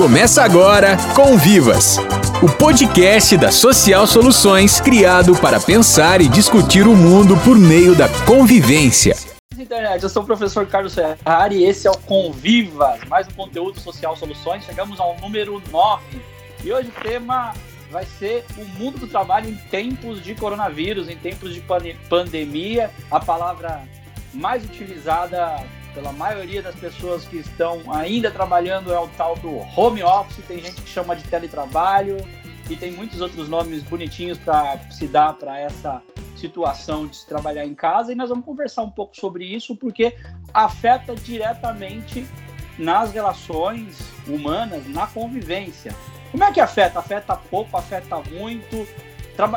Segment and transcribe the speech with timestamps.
[0.00, 1.98] Começa agora Convivas,
[2.42, 8.08] o podcast da Social Soluções criado para pensar e discutir o mundo por meio da
[8.24, 9.14] convivência.
[9.58, 13.78] Internet, eu sou o professor Carlos Ferrari e esse é o Convivas, mais um conteúdo
[13.78, 14.64] Social Soluções.
[14.64, 16.02] Chegamos ao número 9
[16.64, 17.52] e hoje o tema
[17.90, 21.60] vai ser o mundo do trabalho em tempos de coronavírus, em tempos de
[22.08, 22.90] pandemia.
[23.10, 23.82] A palavra
[24.32, 25.62] mais utilizada
[25.94, 30.60] pela maioria das pessoas que estão ainda trabalhando é o tal do home office, tem
[30.60, 32.16] gente que chama de teletrabalho
[32.68, 36.02] e tem muitos outros nomes bonitinhos para se dar para essa
[36.36, 40.16] situação de se trabalhar em casa e nós vamos conversar um pouco sobre isso porque
[40.54, 42.26] afeta diretamente
[42.78, 45.94] nas relações humanas, na convivência.
[46.30, 46.98] Como é que afeta?
[46.98, 48.86] Afeta pouco, afeta muito.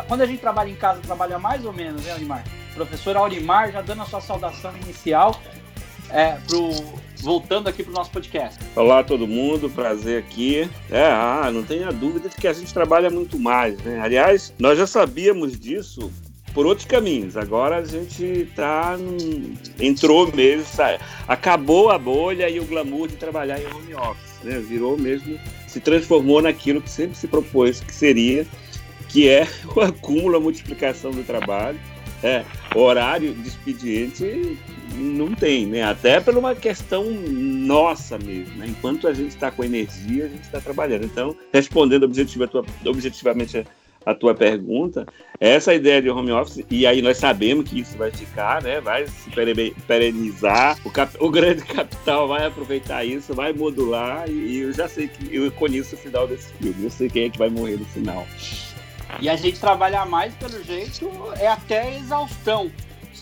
[0.07, 2.43] Quando a gente trabalha em casa, trabalha mais ou menos, né, Aurimar?
[2.73, 5.39] Professor Aurimar, já dando a sua saudação inicial
[6.09, 6.71] é, pro,
[7.21, 8.59] voltando aqui para o nosso podcast.
[8.75, 10.69] Olá todo mundo, prazer aqui.
[10.91, 13.99] É, ah, não tenha dúvida de que a gente trabalha muito mais, né?
[14.01, 16.11] Aliás, nós já sabíamos disso
[16.53, 17.35] por outros caminhos.
[17.35, 18.97] Agora a gente tá
[19.79, 20.99] entrou mesmo, sabe?
[21.27, 24.59] acabou a bolha e o glamour de trabalhar em home office, né?
[24.59, 28.45] Virou mesmo, se transformou naquilo que sempre se propôs que seria,
[29.09, 31.79] que é o acúmulo, a multiplicação do trabalho.
[32.21, 34.57] É, horário de expediente
[34.93, 35.83] não tem, né?
[35.83, 38.67] Até por uma questão nossa mesmo, né?
[38.67, 41.05] Enquanto a gente está com energia, a gente está trabalhando.
[41.05, 43.65] Então, respondendo objetiva, tua, objetivamente
[44.05, 45.05] a tua pergunta,
[45.39, 48.81] essa ideia de home office, e aí nós sabemos que isso vai ficar, né?
[48.81, 49.29] Vai se
[49.87, 54.87] perenizar, o, cap, o grande capital vai aproveitar isso, vai modular, e, e eu já
[54.87, 57.77] sei que eu conheço o final desse filme, eu sei quem é que vai morrer
[57.77, 58.25] no final.
[59.19, 62.71] E a gente trabalhar mais, pelo jeito, é até exaustão.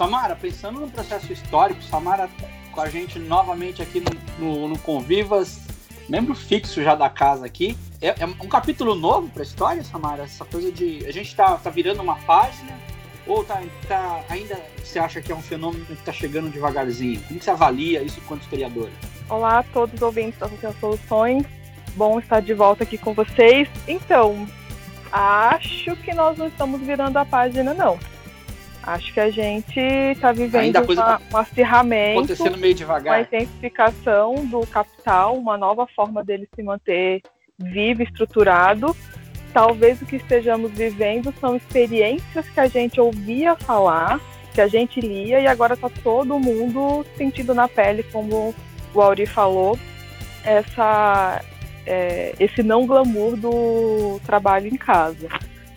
[0.02, 2.27] Samara, pensando no processo histórico, Samara
[2.71, 5.61] com a gente novamente aqui no, no, no Convivas,
[6.09, 7.77] membro fixo já da casa aqui.
[8.02, 10.23] É, é um capítulo novo para a história, Samara?
[10.23, 11.05] Essa coisa de.
[11.05, 12.73] A gente está tá virando uma página?
[13.27, 17.21] Ou tá, tá, ainda você acha que é um fenômeno que está chegando devagarzinho?
[17.27, 18.92] Como você avalia isso enquanto historiadora?
[19.30, 21.45] Olá a todos os ouvintes da Social Soluções.
[21.95, 23.70] Bom estar de volta aqui com vocês.
[23.87, 24.47] Então,
[25.11, 27.99] acho que nós não estamos virando a página, não.
[28.83, 33.14] Acho que a gente está vivendo uma, tá um acirramento, acontecendo meio devagar.
[33.14, 37.21] uma intensificação do capital, uma nova forma dele se manter
[37.59, 38.95] vivo, estruturado.
[39.53, 44.20] Talvez o que estejamos vivendo são experiências que a gente ouvia falar,
[44.53, 48.55] que a gente lia e agora está todo mundo sentindo na pele, como
[48.93, 49.77] o Auri falou,
[50.43, 51.41] essa,
[51.86, 55.30] é, esse não glamour do trabalho em casa.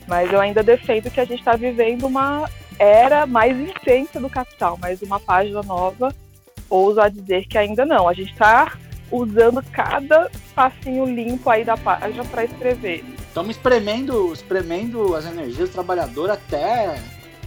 [0.07, 2.49] Mas eu ainda defendo que a gente está vivendo uma
[2.79, 6.15] era mais intensa do Capital, mas uma página nova,
[6.69, 8.09] ouso a dizer que ainda não.
[8.09, 8.77] A gente está
[9.11, 13.05] usando cada passinho limpo aí da página para escrever.
[13.29, 16.99] Estamos espremendo, espremendo as energias do trabalhador até,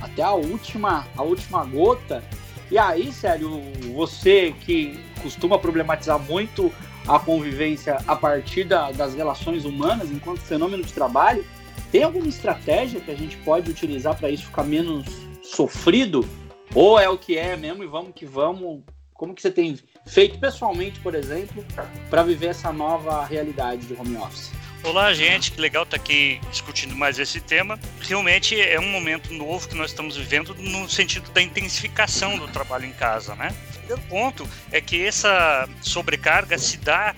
[0.02, 2.24] até a última, a última gota.
[2.70, 3.62] E aí, sério,
[3.96, 6.72] você que costuma problematizar muito
[7.08, 11.46] a convivência a partir da, das relações humanas enquanto fenômeno de trabalho,
[11.92, 15.06] tem alguma estratégia que a gente pode utilizar para isso ficar menos
[15.42, 16.28] sofrido?
[16.76, 18.84] Ou é o que é mesmo e vamos que vamos?
[19.14, 21.66] Como que você tem feito pessoalmente, por exemplo,
[22.10, 24.52] para viver essa nova realidade de home office?
[24.84, 27.80] Olá, gente, que legal estar tá aqui discutindo mais esse tema.
[28.00, 32.86] Realmente é um momento novo que nós estamos vivendo no sentido da intensificação do trabalho
[32.86, 33.54] em casa, né?
[33.70, 37.16] O primeiro ponto é que essa sobrecarga se dá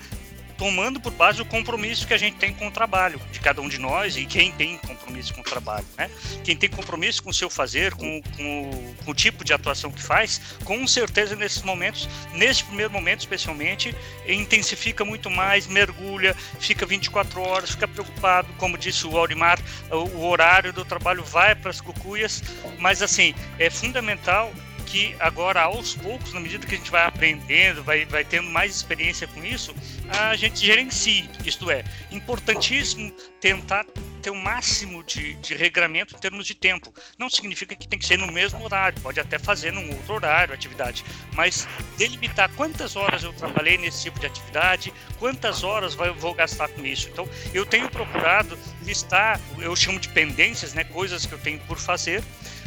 [0.60, 3.68] tomando por base o compromisso que a gente tem com o trabalho, de cada um
[3.68, 6.10] de nós e quem tem compromisso com o trabalho, né?
[6.44, 10.02] Quem tem compromisso com o seu fazer, com, com, com o tipo de atuação que
[10.02, 13.96] faz, com certeza nesses momentos, nesse primeiro momento especialmente,
[14.28, 19.58] intensifica muito mais, mergulha, fica 24 horas, fica preocupado, como disse o Aurimar,
[19.90, 22.42] o horário do trabalho vai para as cucuias,
[22.78, 24.52] mas assim, é fundamental
[24.90, 28.74] que agora, aos poucos, na medida que a gente vai aprendendo, vai, vai tendo mais
[28.74, 29.72] experiência com isso,
[30.08, 31.30] a gente gerencie.
[31.44, 33.86] Isto é, importantíssimo tentar
[34.20, 36.92] ter o máximo de, de regramento em termos de tempo.
[37.16, 40.52] Não significa que tem que ser no mesmo horário, pode até fazer num outro horário
[40.52, 41.04] atividade,
[41.34, 46.68] mas delimitar quantas horas eu trabalhei nesse tipo de atividade, quantas horas eu vou gastar
[46.68, 47.08] com isso.
[47.08, 51.78] Então, eu tenho procurado listar, eu chamo de pendências, né, coisas que eu tenho por
[51.78, 52.24] fazer,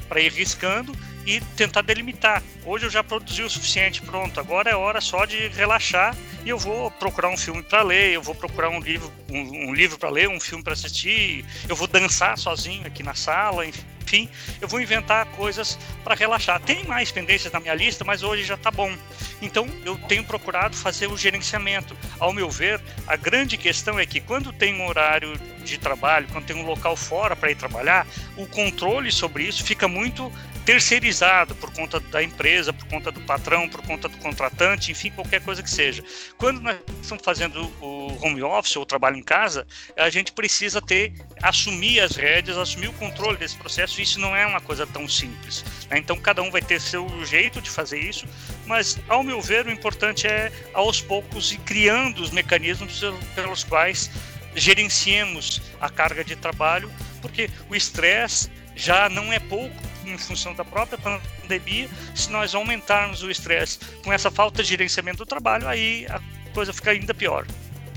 [0.07, 0.95] para ir riscando
[1.25, 2.41] e tentar delimitar.
[2.65, 4.39] Hoje eu já produzi o suficiente, pronto.
[4.39, 6.15] Agora é hora só de relaxar
[6.45, 9.73] e eu vou procurar um filme para ler, eu vou procurar um livro, um, um
[9.73, 14.29] livro para ler, um filme para assistir, eu vou dançar sozinho aqui na sala, enfim.
[14.61, 16.59] eu vou inventar coisas para relaxar.
[16.59, 18.93] Tem mais pendências na minha lista, mas hoje já está bom.
[19.41, 21.95] Então, eu tenho procurado fazer o gerenciamento.
[22.19, 26.45] Ao meu ver, a grande questão é que quando tem um horário de trabalho, quando
[26.45, 28.05] tem um local fora para ir trabalhar,
[28.37, 30.31] o controle sobre isso fica muito
[30.65, 35.41] terceirizado por conta da empresa, por conta do patrão, por conta do contratante, enfim, qualquer
[35.41, 36.03] coisa que seja.
[36.37, 39.67] Quando nós estamos fazendo o home office ou trabalho em casa,
[39.97, 44.01] a gente precisa ter, assumir as rédeas, assumir o controle desse processo.
[44.01, 45.65] Isso não é uma coisa tão simples.
[45.89, 45.97] Né?
[45.97, 48.25] Então, cada um vai ter seu jeito de fazer isso,
[48.65, 53.01] mas, ao meu ver, o importante é, aos poucos, ir criando os mecanismos
[53.35, 54.09] pelos quais
[54.55, 56.89] gerenciemos a carga de trabalho,
[57.21, 61.89] porque o estresse já não é pouco em função da própria pandemia.
[62.15, 66.21] Se nós aumentarmos o estresse com essa falta de gerenciamento do trabalho, aí a
[66.53, 67.45] coisa fica ainda pior.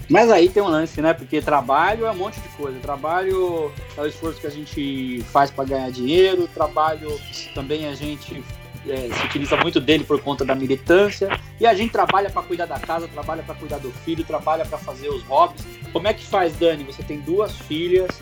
[0.09, 1.13] Mas aí tem um lance, né?
[1.13, 2.79] Porque trabalho é um monte de coisa.
[2.79, 7.21] Trabalho é o esforço que a gente faz para ganhar dinheiro, trabalho
[7.55, 8.43] também a gente
[8.89, 11.29] é, se utiliza muito dele por conta da militância.
[11.61, 14.79] E a gente trabalha para cuidar da casa, trabalha para cuidar do filho, trabalha para
[14.79, 15.67] fazer os hobbies.
[15.93, 16.85] Como é que faz, Dani?
[16.85, 18.21] Você tem duas filhas,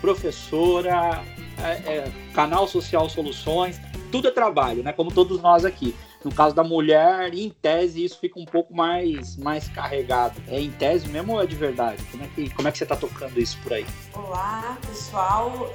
[0.00, 1.22] professora,
[1.62, 3.80] é, é, canal social Soluções,
[4.10, 4.92] tudo é trabalho, né?
[4.92, 5.94] Como todos nós aqui.
[6.24, 10.40] No caso da mulher, em tese, isso fica um pouco mais, mais carregado.
[10.48, 12.02] É em tese mesmo ou é de verdade?
[12.10, 13.84] Como é que, como é que você está tocando isso por aí?
[14.14, 15.70] Olá, pessoal.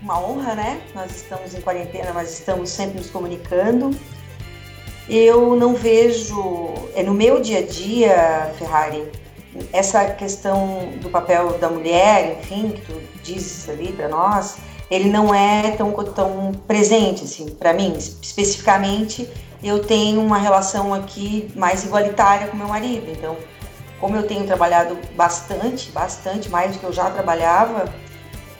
[0.00, 0.80] Uma honra, né?
[0.94, 3.90] Nós estamos em quarentena, mas estamos sempre nos comunicando.
[5.06, 9.06] Eu não vejo, é no meu dia a dia, Ferrari,
[9.72, 14.58] essa questão do papel da mulher, enfim, que tu dizes ali para nós,
[14.90, 19.28] ele não é tão, tão presente, assim, para mim, especificamente
[19.62, 23.10] eu tenho uma relação aqui mais igualitária com meu marido.
[23.10, 23.36] Então,
[24.00, 27.92] como eu tenho trabalhado bastante, bastante mais do que eu já trabalhava,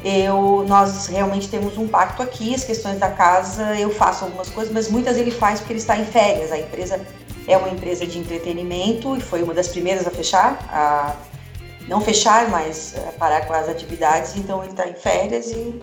[0.04, 2.54] eu nós realmente temos um pacto aqui.
[2.54, 5.96] As questões da casa eu faço algumas coisas, mas muitas ele faz porque ele está
[5.96, 6.50] em férias.
[6.50, 7.00] A empresa
[7.46, 11.14] é uma empresa de entretenimento e foi uma das primeiras a fechar, a
[11.86, 14.36] não fechar, mas parar com as atividades.
[14.36, 15.80] Então ele está em férias e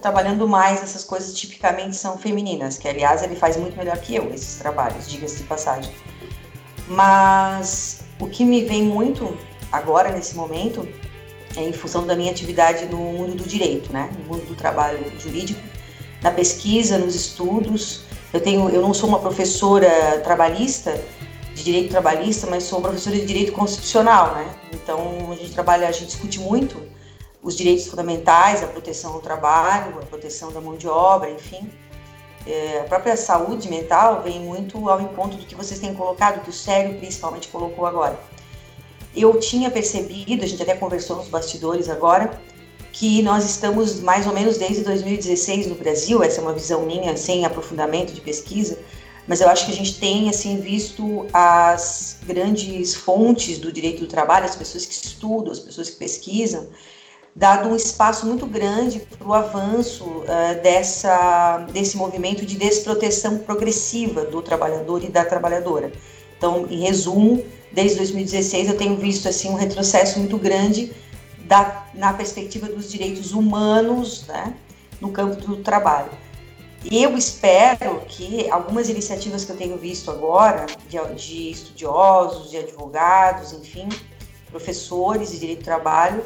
[0.00, 4.32] trabalhando mais essas coisas tipicamente são femininas, que aliás ele faz muito melhor que eu
[4.32, 5.92] esses trabalhos, diga-se de passagem.
[6.88, 9.36] Mas o que me vem muito
[9.70, 10.88] agora nesse momento
[11.56, 15.00] é em função da minha atividade no mundo do direito, né, no mundo do trabalho
[15.18, 15.60] jurídico,
[16.22, 18.02] na pesquisa, nos estudos.
[18.32, 21.02] Eu tenho, eu não sou uma professora trabalhista
[21.54, 24.54] de direito trabalhista, mas sou professora de direito constitucional, né?
[24.72, 26.89] Então a gente trabalha, a gente discute muito
[27.42, 31.70] os direitos fundamentais, a proteção ao trabalho, a proteção da mão de obra, enfim.
[32.46, 36.50] É, a própria saúde mental vem muito ao encontro do que vocês têm colocado, que
[36.50, 38.18] o Sérgio principalmente colocou agora.
[39.14, 42.40] Eu tinha percebido, a gente até conversou nos bastidores agora,
[42.92, 47.16] que nós estamos mais ou menos desde 2016 no Brasil, essa é uma visão minha
[47.16, 48.78] sem aprofundamento de pesquisa,
[49.26, 54.06] mas eu acho que a gente tem assim visto as grandes fontes do direito do
[54.06, 56.68] trabalho, as pessoas que estudam, as pessoas que pesquisam,
[57.34, 64.24] dado um espaço muito grande para o avanço uh, dessa, desse movimento de desproteção progressiva
[64.24, 65.92] do trabalhador e da trabalhadora.
[66.36, 70.92] Então, em resumo, desde 2016 eu tenho visto assim um retrocesso muito grande
[71.44, 74.54] da, na perspectiva dos direitos humanos né,
[75.00, 76.10] no campo do trabalho.
[76.90, 83.52] Eu espero que algumas iniciativas que eu tenho visto agora, de, de estudiosos, de advogados,
[83.52, 83.86] enfim,
[84.50, 86.24] professores de direito do trabalho,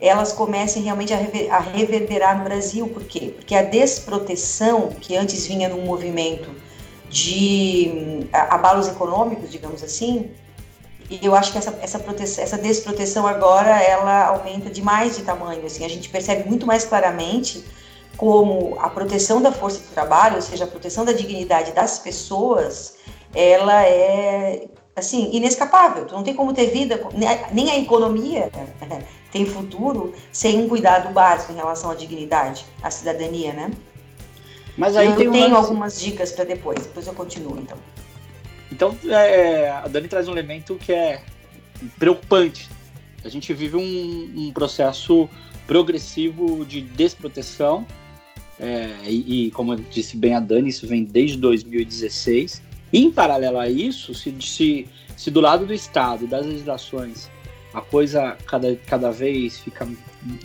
[0.00, 2.88] elas comecem realmente a, rever, a reverberar no Brasil.
[2.88, 3.32] Por quê?
[3.36, 6.50] Porque a desproteção, que antes vinha num movimento
[7.08, 10.30] de abalos econômicos, digamos assim,
[11.08, 15.64] e eu acho que essa, essa, proteção, essa desproteção agora ela aumenta demais de tamanho.
[15.64, 17.64] Assim, a gente percebe muito mais claramente
[18.16, 22.96] como a proteção da força do trabalho, ou seja, a proteção da dignidade das pessoas,
[23.34, 26.06] ela é assim inescapável.
[26.06, 27.00] Tu não tem como ter vida,
[27.52, 28.50] nem a economia
[29.34, 33.72] tem futuro sem um cuidado básico em relação à dignidade, à cidadania, né?
[34.78, 37.76] Mas aí eu tem tenho algumas dicas para depois, depois eu continuo então.
[38.70, 41.20] Então, é, a Dani traz um elemento que é
[41.98, 42.70] preocupante.
[43.24, 45.28] A gente vive um, um processo
[45.66, 47.84] progressivo de desproteção,
[48.60, 52.62] é, e, e, como disse bem a Dani, isso vem desde 2016.
[52.92, 54.86] E, em paralelo a isso, se, se,
[55.16, 57.28] se do lado do Estado, das legislações,
[57.74, 59.86] a coisa cada, cada vez fica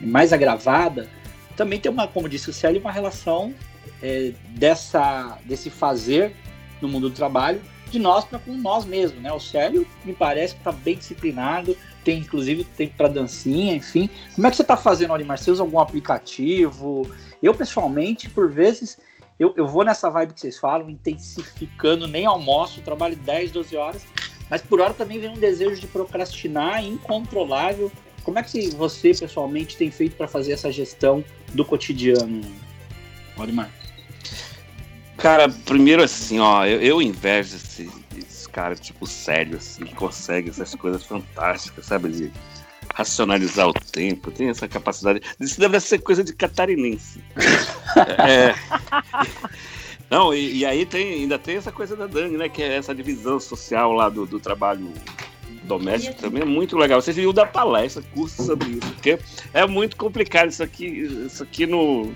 [0.01, 1.07] mais agravada,
[1.55, 3.53] também tem uma, como disse o Célio, uma relação
[4.01, 6.35] é, dessa, desse fazer
[6.81, 9.31] no mundo do trabalho de nós para com nós mesmos, né?
[9.31, 14.09] O Célio me parece que está bem disciplinado, tem inclusive tempo para dancinha, enfim.
[14.35, 15.37] Como é que você está fazendo, Olimar?
[15.37, 17.09] Você usa algum aplicativo?
[17.41, 18.99] Eu, pessoalmente, por vezes,
[19.39, 24.05] eu, eu vou nessa vibe que vocês falam, intensificando, nem almoço, trabalho 10, 12 horas,
[24.49, 27.91] mas por hora também vem um desejo de procrastinar incontrolável.
[28.23, 32.41] Como é que você, pessoalmente, tem feito para fazer essa gestão do cotidiano,
[33.37, 33.69] Olimar?
[35.17, 40.49] Cara, primeiro assim, ó, eu, eu invejo esse, esse cara, tipo, sério, assim, que consegue
[40.49, 42.09] essas coisas fantásticas, sabe?
[42.09, 42.31] De
[42.93, 45.21] racionalizar o tempo, tem essa capacidade.
[45.39, 47.21] Isso deve ser coisa de catarinense.
[48.27, 48.55] é.
[50.09, 52.49] Não, e, e, aí tem, ainda tem essa coisa da Dani, né?
[52.49, 54.91] Que é essa divisão social lá do, do trabalho
[55.69, 56.99] doméstico também é muito legal.
[56.99, 59.19] Vocês viram da palestra, curso sobre isso, porque
[59.53, 62.11] é muito complicado isso aqui, isso aqui no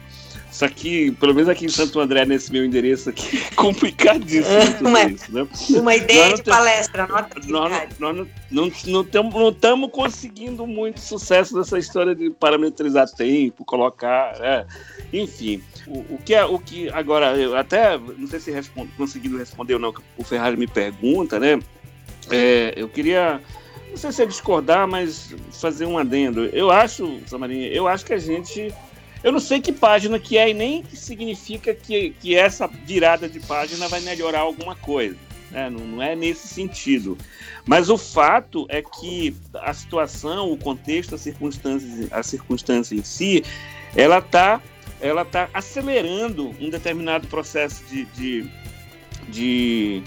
[0.53, 4.55] isso aqui, pelo menos aqui em Santo André, nesse meu endereço aqui, é complicadíssimo
[4.87, 5.47] uma, isso, né?
[5.71, 8.67] Uma ideia de palestra, nota Nós, nós não
[9.01, 14.35] estamos não, não conseguindo muito sucesso nessa história de parametrizar tempo, colocar.
[14.39, 14.65] É,
[15.11, 16.87] enfim, o, o, que é o que.
[16.89, 20.67] Agora, eu até não sei se respondo, conseguindo responder ou não, que o Ferrari me
[20.67, 21.59] pergunta, né?
[22.29, 23.41] É, eu queria
[23.89, 26.45] não sei se é discordar, mas fazer um adendo.
[26.45, 28.73] Eu acho, Samarinha, eu acho que a gente
[29.23, 33.29] eu não sei que página que é e nem que significa que, que essa virada
[33.29, 35.15] de página vai melhorar alguma coisa.
[35.49, 35.69] Né?
[35.69, 37.17] Não, não é nesse sentido.
[37.65, 43.43] Mas o fato é que a situação, o contexto, a circunstância, a circunstância em si,
[43.95, 44.61] ela está
[44.99, 48.49] ela tá acelerando um determinado processo de, de,
[49.27, 50.03] de,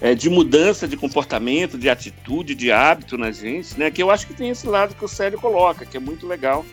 [0.00, 3.88] é, de, mudança de comportamento, de atitude, de hábito na gente, né?
[3.88, 6.66] Que eu acho que tem esse lado que o Célio coloca, que é muito legal,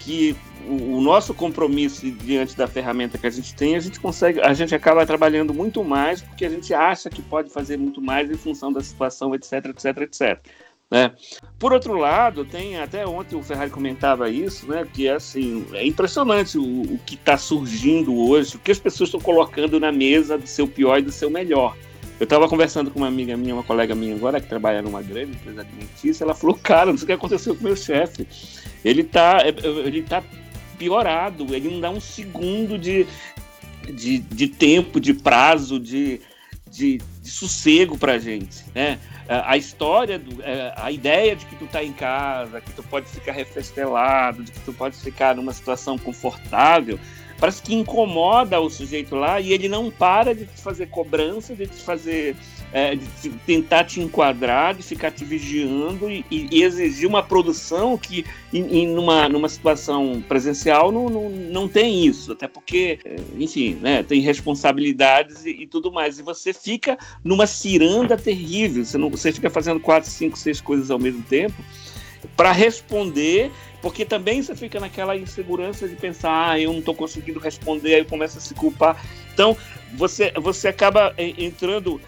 [0.00, 0.36] que
[0.68, 4.74] o, nosso compromisso diante da ferramenta que a gente tem, a gente consegue, a gente
[4.74, 8.72] acaba trabalhando muito mais porque a gente acha que pode fazer muito mais em função
[8.72, 10.46] da situação, etc, etc, etc.
[10.90, 11.12] Né?
[11.58, 14.86] Por outro lado, tem até ontem o Ferrari comentava isso, né?
[14.92, 19.08] Que é assim, é impressionante o, o que está surgindo hoje, o que as pessoas
[19.08, 21.76] estão colocando na mesa do seu pior e do seu melhor.
[22.20, 25.32] Eu estava conversando com uma amiga minha, uma colega minha agora, que trabalha numa grande
[25.32, 28.26] empresa alimentícia, ela falou, cara, não sei o que aconteceu com meu chefe.
[28.84, 30.22] Ele está ele tá
[30.74, 33.06] piorado, ele não dá um segundo de,
[33.92, 36.20] de, de tempo, de prazo, de,
[36.70, 38.98] de, de sossego pra gente, né?
[39.26, 43.08] A história, do, é, a ideia de que tu tá em casa, que tu pode
[43.08, 46.98] ficar refestelado, de que tu pode ficar numa situação confortável,
[47.38, 51.66] parece que incomoda o sujeito lá e ele não para de te fazer cobrança, de
[51.66, 52.36] te fazer
[52.74, 58.26] é, de tentar te enquadrar, de ficar te vigiando e, e exigir uma produção que,
[58.52, 62.32] em, em, numa, numa situação presencial, não, não, não tem isso.
[62.32, 66.18] Até porque, é, enfim, né, tem responsabilidades e, e, tudo mais.
[66.18, 68.84] E você fica numa ciranda terrível.
[68.84, 71.54] Você, não, você fica fazendo quatro, cinco, seis coisas ao mesmo tempo
[72.36, 77.38] para responder porque também você fica naquela insegurança de pensar, ah, eu não estou conseguindo
[77.38, 78.98] responder, aí começa a se culpar.
[79.34, 79.54] Então,
[79.92, 82.00] você, você acaba entrando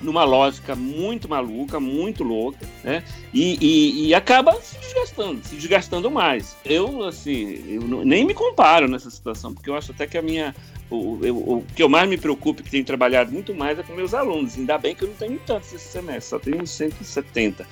[0.00, 3.02] numa lógica muito maluca, muito louca, né?
[3.32, 6.56] E, e, e, acaba se desgastando, se desgastando mais.
[6.64, 10.54] Eu, assim, eu nem me comparo nessa situação, porque eu acho até que a minha.
[10.90, 13.92] O, eu, o que eu mais me preocupo, que tenho trabalhado muito mais, é com
[13.92, 14.56] meus alunos.
[14.56, 17.66] Ainda bem que eu não tenho tantos esse semestre, só tenho 170.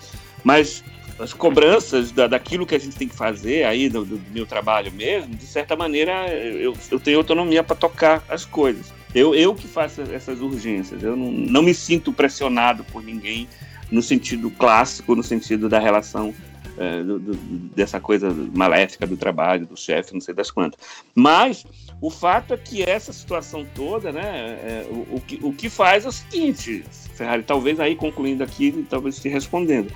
[0.44, 0.84] Mas
[1.18, 4.92] as cobranças da, daquilo que a gente tem que fazer aí do, do meu trabalho
[4.92, 8.92] mesmo, de certa maneira eu, eu tenho autonomia para tocar as coisas.
[9.14, 13.48] Eu, eu que faço essas urgências, eu não, não me sinto pressionado por ninguém
[13.90, 16.34] no sentido clássico, no sentido da relação
[16.76, 17.34] é, do, do,
[17.74, 20.78] dessa coisa maléfica do trabalho, do chefe, não sei das quantas.
[21.14, 21.64] Mas
[21.98, 26.04] o fato é que essa situação toda, né, é, o, o, que, o que faz
[26.04, 29.90] é o seguinte, Ferrari, talvez aí concluindo aqui, talvez te respondendo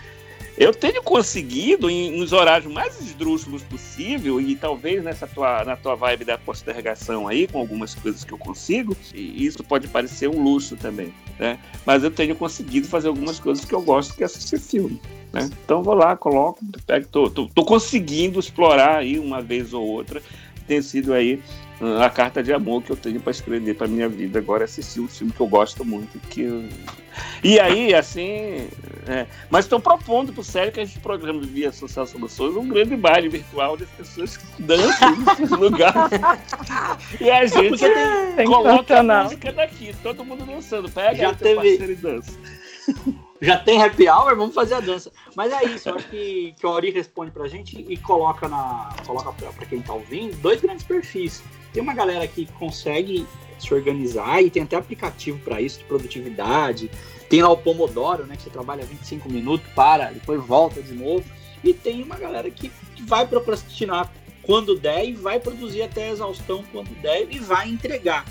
[0.61, 5.95] eu tenho conseguido, em, nos horários mais esdrúxulos possível, e talvez nessa tua, na tua
[5.95, 10.43] vibe da postergação aí, com algumas coisas que eu consigo, e isso pode parecer um
[10.43, 11.59] luxo também, né?
[11.87, 15.01] Mas eu tenho conseguido fazer algumas coisas que eu gosto, que é assistir filme.
[15.33, 15.49] Né?
[15.65, 20.23] Então vou lá, coloco, pego, tô, tô, tô conseguindo explorar aí uma vez ou outra.
[20.67, 21.41] Tem sido aí
[22.01, 25.01] a carta de amor que eu tenho para escrever para minha vida agora é assistir
[25.01, 26.69] um filme que eu gosto muito que
[27.43, 28.69] e aí assim
[29.07, 29.27] é...
[29.51, 32.97] mas estou propondo para o sério que a gente programa via Social Soluções um grande
[32.97, 36.21] baile virtual das pessoas que dançam nesses lugares.
[37.21, 40.91] E a gente tem, tem coloca a música daqui todo mundo dançando.
[40.91, 42.33] Pega já teve dança.
[43.43, 45.11] Já tem happy hour, vamos fazer a dança.
[45.35, 48.95] Mas é isso, eu acho que, que o Ori responde pra gente e coloca na.
[49.07, 51.43] Coloca pra, pra quem tá ouvindo dois grandes perfis
[51.73, 53.27] tem uma galera que consegue
[53.59, 56.91] se organizar e tem até aplicativo para isso, de produtividade.
[57.29, 61.25] Tem lá o Pomodoro, né, que você trabalha 25 minutos, para, depois volta de novo.
[61.63, 62.73] E tem uma galera que
[63.07, 64.11] vai procrastinar
[64.43, 68.25] quando der e vai produzir até a exaustão quando der e vai entregar.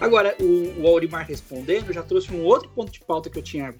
[0.00, 3.74] Agora, o, o Aurimar respondendo já trouxe um outro ponto de pauta que eu tinha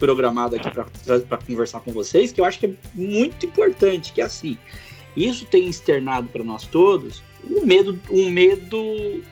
[0.00, 4.24] programado aqui para conversar com vocês, que eu acho que é muito importante, que é
[4.24, 4.58] assim,
[5.16, 9.22] isso tem externado para nós todos um medo, um medo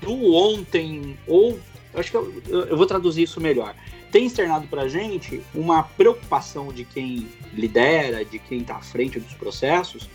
[0.00, 1.58] do ontem, ou
[1.94, 3.74] acho que eu, eu vou traduzir isso melhor.
[4.10, 9.18] Tem externado para a gente uma preocupação de quem lidera, de quem está à frente
[9.18, 10.08] dos processos,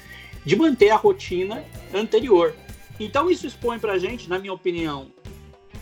[0.45, 2.55] de manter a rotina anterior.
[2.99, 5.11] Então isso expõe para a gente, na minha opinião,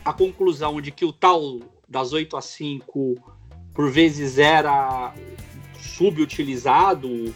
[0.04, 3.16] a conclusão de que o tal das 8 às 5
[3.74, 5.14] por vezes era
[5.80, 7.34] subutilizado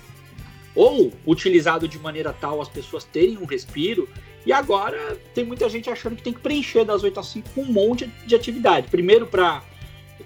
[0.75, 4.07] ou utilizado de maneira tal as pessoas terem um respiro.
[4.45, 7.61] E agora tem muita gente achando que tem que preencher das 8 às 5 com
[7.61, 8.87] um monte de atividade.
[8.89, 9.63] Primeiro, para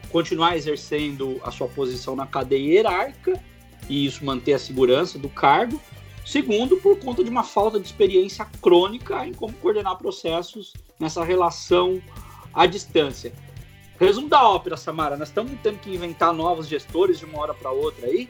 [0.09, 3.39] continuar exercendo a sua posição na cadeia hierárquica
[3.89, 5.79] e isso manter a segurança do cargo.
[6.25, 12.01] Segundo, por conta de uma falta de experiência crônica em como coordenar processos nessa relação
[12.53, 13.31] à distância.
[13.99, 17.71] Resumo da ópera, Samara, nós estamos tendo que inventar novos gestores de uma hora para
[17.71, 18.27] outra aí,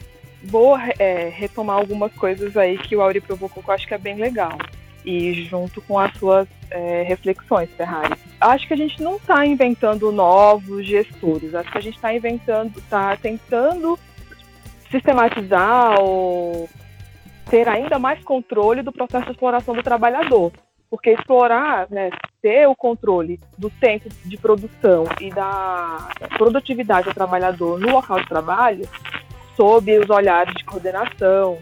[0.48, 3.98] vou é, retomar algumas coisas aí que o Auri provocou que eu acho que é
[3.98, 4.58] bem legal.
[5.06, 8.13] E junto com as suas é, reflexões, Ferrari.
[8.42, 12.77] Acho que a gente não está inventando novos gestores, acho que a gente está inventando,
[12.77, 13.98] está tentando
[14.92, 16.70] sistematizar ou
[17.50, 20.51] ter ainda mais controle do processo de exploração do trabalhador.
[20.89, 22.10] Porque explorar, né,
[22.42, 28.27] ter o controle do tempo de produção e da produtividade do trabalhador no local de
[28.27, 28.88] trabalho
[29.58, 31.58] sob os olhares de coordenação,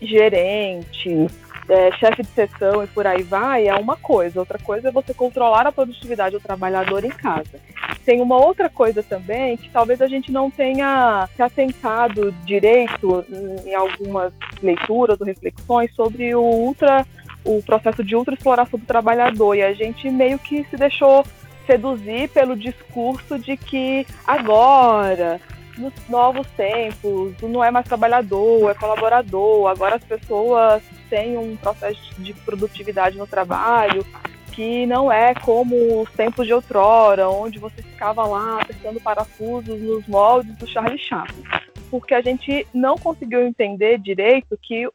[0.00, 1.26] gerente,
[1.68, 4.38] é, chefe de seção e por aí vai, é uma coisa.
[4.38, 7.58] Outra coisa é você controlar a produtividade do trabalhador em casa.
[8.04, 13.24] Tem uma outra coisa também que talvez a gente não tenha se atentado direito
[13.64, 17.06] em algumas leituras ou reflexões sobre o ultra
[17.44, 21.24] o processo de ultra exploração do trabalhador e a gente meio que se deixou
[21.66, 25.40] seduzir pelo discurso de que agora
[25.82, 29.68] nos novos tempos, não é mais trabalhador, é colaborador.
[29.68, 34.06] Agora as pessoas têm um processo de produtividade no trabalho
[34.52, 40.06] que não é como os tempos de outrora, onde você ficava lá apertando parafusos nos
[40.06, 41.42] moldes do Charlie Chaplin.
[41.90, 44.86] Porque a gente não conseguiu entender direito que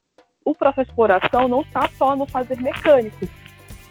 [0.45, 3.27] o processo de exploração não está só no fazer mecânico,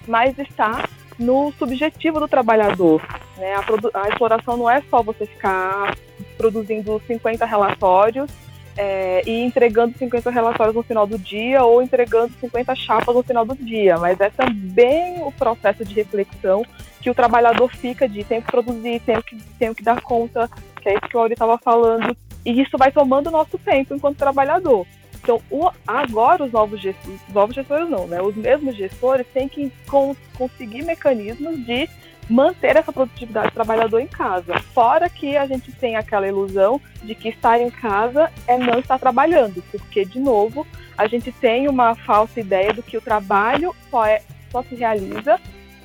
[0.06, 3.02] mas está no subjetivo do trabalhador.
[3.36, 3.54] Né?
[3.54, 5.94] A, a, exploração não é só você ficar
[6.36, 8.30] produzindo 50 relatórios
[8.76, 13.44] é, e entregando 50 relatórios no final do dia ou entregando 50 chapas no final
[13.44, 16.64] do dia, mas é também o processo de reflexão
[17.00, 19.36] que o trabalhador fica de tenho que produzir, tenho que,
[19.74, 20.50] que dar conta,
[20.82, 24.18] que é isso que o Auri estava falando, e isso vai tomando nosso tempo enquanto
[24.18, 24.86] trabalhador.
[25.22, 28.22] Então, o, agora os novos gestores, novos gestores não, né?
[28.22, 31.88] Os mesmos gestores têm que con conseguir mecanismos de
[32.28, 34.58] manter essa produtividade do trabalhador em casa.
[34.74, 38.98] Fora que a gente tem aquela ilusão de que estar em casa é não estar
[38.98, 44.04] trabalhando, porque, de novo, a gente tem uma falsa ideia do que o trabalho só,
[44.06, 45.38] é, só se realiza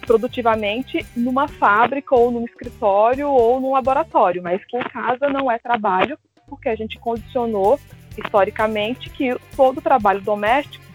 [0.06, 5.60] produtivamente numa fábrica ou num escritório ou num laboratório, mas que em casa não é
[5.60, 7.80] trabalho, porque a gente condicionou
[8.18, 10.91] historicamente que todo trabalho doméstico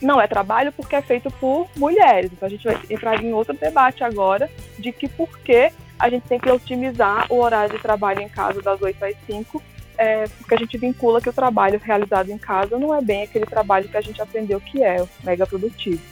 [0.00, 2.30] não é trabalho porque é feito por mulheres.
[2.32, 6.24] Então a gente vai entrar em outro debate agora de que por que a gente
[6.24, 9.62] tem que otimizar o horário de trabalho em casa das 8 às 5,
[9.96, 13.46] é, porque a gente vincula que o trabalho realizado em casa não é bem aquele
[13.46, 16.02] trabalho que a gente aprendeu que é, mega produtivo.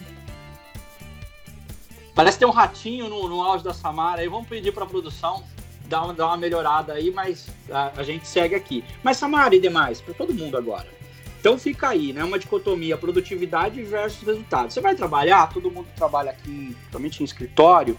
[2.15, 5.43] Parece ter um ratinho no, no auge da Samara aí, vamos pedir para a produção
[5.87, 8.85] dar uma, dar uma melhorada aí, mas a, a gente segue aqui.
[9.03, 10.87] Mas Samara e demais, para todo mundo agora.
[11.45, 12.25] Então fica aí, né?
[12.25, 14.73] Uma dicotomia, produtividade versus resultado.
[14.73, 17.99] Você vai trabalhar, todo mundo trabalha aqui, principalmente em escritório.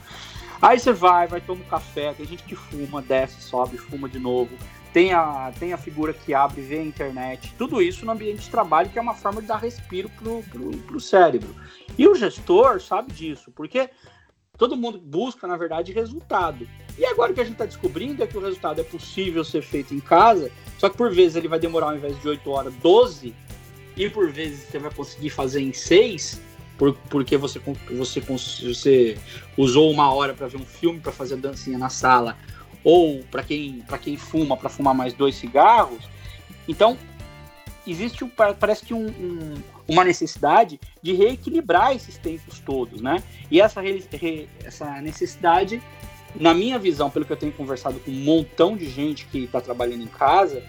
[0.59, 4.17] Aí você vai, vai tomar um café, tem gente que fuma, desce, sobe, fuma de
[4.17, 4.57] novo.
[4.91, 7.53] Tem a, tem a figura que abre, vê a internet.
[7.55, 10.71] Tudo isso no ambiente de trabalho, que é uma forma de dar respiro pro, pro,
[10.77, 11.55] pro cérebro.
[11.99, 13.91] E o gestor sabe disso, porque
[14.57, 16.67] todo mundo busca, na verdade, resultado.
[16.97, 19.61] E agora o que a gente está descobrindo é que o resultado é possível ser
[19.61, 22.73] feito em casa, só que por vezes ele vai demorar ao invés de 8 horas,
[22.81, 23.33] 12,
[23.95, 26.41] e por vezes você vai conseguir fazer em 6,
[26.77, 27.59] por, porque você,
[27.91, 29.17] você, você
[29.57, 32.37] usou uma hora para ver um filme, para fazer a dancinha na sala,
[32.83, 36.03] ou para quem, quem fuma, para fumar mais dois cigarros.
[36.67, 36.97] Então,
[37.87, 38.25] existe,
[38.59, 39.53] parece que um, um,
[39.87, 43.23] uma necessidade de reequilibrar esses tempos todos, né?
[43.49, 43.81] E essa,
[44.63, 45.81] essa necessidade,
[46.39, 49.61] na minha visão, pelo que eu tenho conversado com um montão de gente que está
[49.61, 50.63] trabalhando em casa,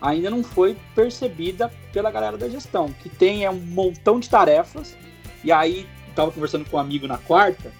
[0.00, 4.96] ainda não foi percebida pela galera da gestão, que tem é, um montão de tarefas,
[5.42, 7.72] e aí estava conversando com um amigo na quarta,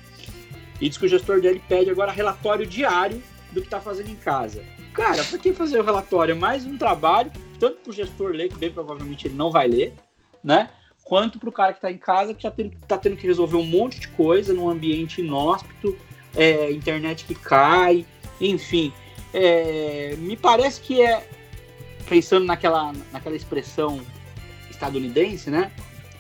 [0.81, 3.23] e diz que o gestor dele pede agora relatório diário
[3.53, 4.63] do que está fazendo em casa.
[4.93, 6.33] Cara, para que fazer o relatório?
[6.33, 9.67] É mais um trabalho, tanto para o gestor ler, que bem provavelmente ele não vai
[9.67, 9.95] ler,
[10.43, 10.71] né?
[11.05, 13.65] Quanto para o cara que está em casa, que já está tendo que resolver um
[13.65, 15.97] monte de coisa num ambiente inóspito,
[16.37, 18.05] é, internet que cai,
[18.41, 18.93] enfim.
[19.33, 21.27] É, me parece que é,
[22.09, 24.01] pensando naquela, naquela expressão
[24.71, 25.71] estadunidense, né?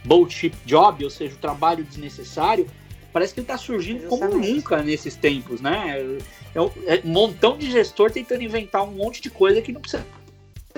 [0.04, 2.66] Bullshit job, ou seja, o trabalho desnecessário,
[3.12, 4.32] parece que ele está surgindo Exatamente.
[4.32, 6.18] como nunca nesses tempos, né?
[6.54, 9.80] É um, é um montão de gestor tentando inventar um monte de coisa que não
[9.80, 10.04] precisa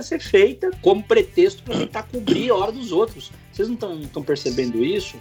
[0.03, 3.31] ser feita como pretexto para tentar cobrir a hora dos outros.
[3.53, 5.21] Vocês não estão percebendo isso?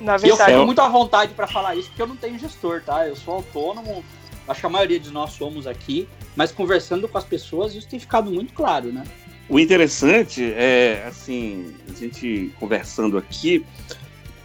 [0.00, 3.06] Na verdade, eu tenho muita vontade para falar isso porque eu não tenho gestor, tá?
[3.06, 4.04] Eu sou autônomo,
[4.46, 7.98] acho que a maioria de nós somos aqui, mas conversando com as pessoas isso tem
[7.98, 9.04] ficado muito claro, né?
[9.48, 13.64] O interessante é, assim, a gente conversando aqui,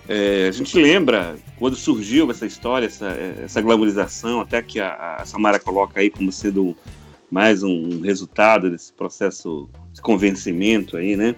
[0.07, 3.09] é, a gente lembra quando surgiu essa história, essa,
[3.43, 6.75] essa glamorização, até que a, a Samara coloca aí como sendo
[7.29, 11.35] mais um resultado desse processo de convencimento aí, né?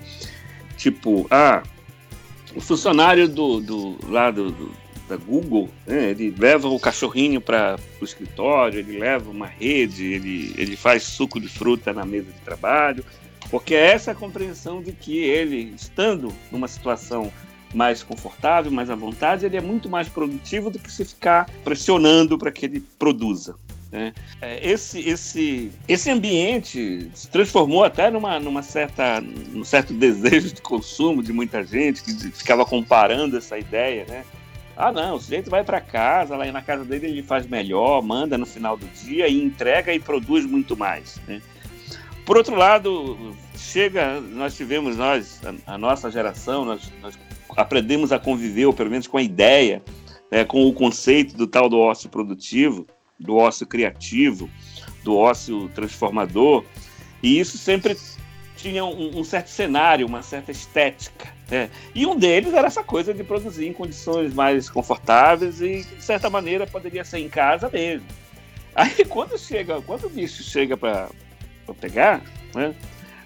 [0.78, 1.64] Tipo, ah,
[2.56, 4.52] o funcionário do, do lá do,
[5.08, 10.54] da Google, né, ele leva o cachorrinho para o escritório, ele leva uma rede, ele,
[10.58, 13.06] ele faz suco de fruta na mesa de trabalho,
[13.50, 17.32] porque é essa a compreensão de que ele, estando numa situação
[17.74, 22.38] mais confortável, mais à vontade, ele é muito mais produtivo do que se ficar pressionando
[22.38, 23.56] para que ele produza.
[23.92, 24.14] Né?
[24.42, 30.62] É, esse, esse, esse ambiente se transformou até numa, numa certa, num certo desejo de
[30.62, 34.26] consumo de muita gente que ficava comparando essa ideia, né?
[34.78, 38.38] Ah, não, o sujeito vai para casa, lá na casa dele ele faz melhor, manda
[38.38, 41.16] no final do dia e entrega e produz muito mais.
[41.26, 41.42] Né?
[42.26, 47.18] Por outro lado, chega, nós tivemos, nós, a, a nossa geração, nós, nós,
[47.56, 49.82] aprendemos a conviver, ou pelo menos com a ideia,
[50.30, 52.86] né, com o conceito do tal do ócio produtivo,
[53.20, 54.50] do ócio criativo,
[55.04, 56.64] do ócio transformador,
[57.22, 57.98] e isso sempre
[58.56, 61.28] tinha um, um certo cenário, uma certa estética.
[61.50, 61.70] Né?
[61.94, 66.30] E um deles era essa coisa de produzir em condições mais confortáveis e, de certa
[66.30, 68.08] maneira, poderia ser em casa mesmo.
[68.74, 71.10] Aí, quando chega, quando o bicho chega para
[71.80, 72.22] pegar,
[72.54, 72.76] né?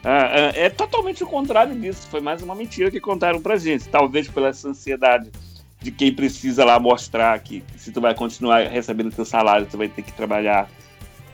[0.04, 2.08] Ah, ah, é totalmente o contrário disso.
[2.10, 3.90] Foi mais uma mentira que contaram pra gente.
[3.90, 5.30] Talvez pela essa ansiedade
[5.82, 9.88] de quem precisa lá mostrar que se tu vai continuar recebendo teu salário, tu vai
[9.88, 10.70] ter que trabalhar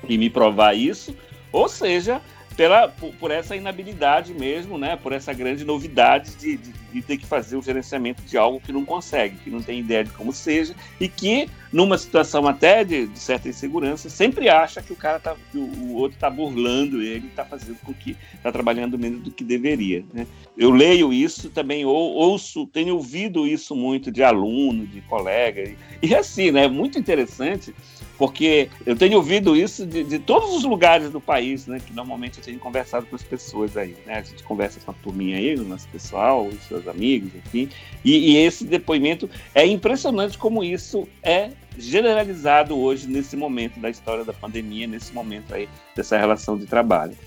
[0.08, 1.16] e me provar isso,
[1.52, 2.22] ou seja,
[2.56, 7.18] pela, por, por essa inabilidade mesmo, né, por essa grande novidade de, de, de, ter
[7.18, 10.32] que fazer o gerenciamento de algo que não consegue, que não tem ideia de como
[10.32, 15.20] seja, e que, numa situação até de, de certa insegurança, sempre acha que o cara
[15.20, 19.22] tá, que o, o outro está burlando ele, está fazendo com que está trabalhando menos
[19.22, 20.06] do que deveria.
[20.13, 20.26] Né?
[20.58, 25.78] Eu leio isso também, ou, ouço, tenho ouvido isso muito de aluno, de colega, e,
[26.02, 27.76] e assim, né, é muito interessante
[28.17, 31.80] porque eu tenho ouvido isso de, de, todos os lugares do país, né?
[31.86, 34.19] Que normalmente eu tenho conversado com as pessoas aí, né?
[34.19, 37.69] A gente conversa com a turminha aí, o nosso pessoal, os seus amigos, enfim.
[38.04, 44.23] E, e esse depoimento é impressionante como isso é generalizado hoje nesse momento da história
[44.23, 47.17] da pandemia, nesse momento aí dessa relação de trabalho.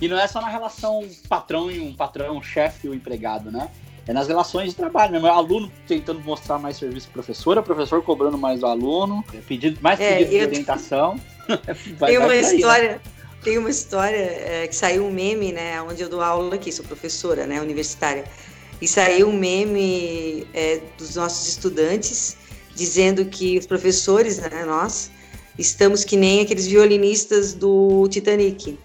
[0.00, 3.68] E não é só na relação patrão e um patrão, chefe e o empregado, né?
[4.08, 5.26] É nas relações de trabalho mesmo.
[5.26, 8.66] É o aluno tentando mostrar mais serviço para o professor, o professor cobrando mais do
[8.66, 11.20] aluno, é pedido, mais é, pedido de orientação.
[11.98, 12.40] vai, tem, uma né?
[12.40, 13.00] história, né?
[13.44, 15.80] tem uma história é, que saiu um meme, né?
[15.82, 17.60] Onde eu dou aula aqui, sou professora, né?
[17.60, 18.24] Universitária.
[18.80, 22.38] E saiu um meme é, dos nossos estudantes
[22.74, 25.10] dizendo que os professores, né, nós,
[25.58, 28.78] estamos que nem aqueles violinistas do Titanic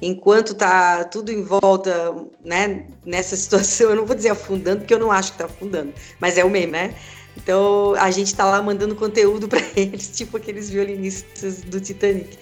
[0.00, 4.98] enquanto tá tudo em volta, né, nessa situação, eu não vou dizer afundando, porque eu
[4.98, 6.94] não acho que tá afundando, mas é o meme, né?
[7.36, 12.36] Então a gente tá lá mandando conteúdo para eles, tipo aqueles violinistas do Titanic.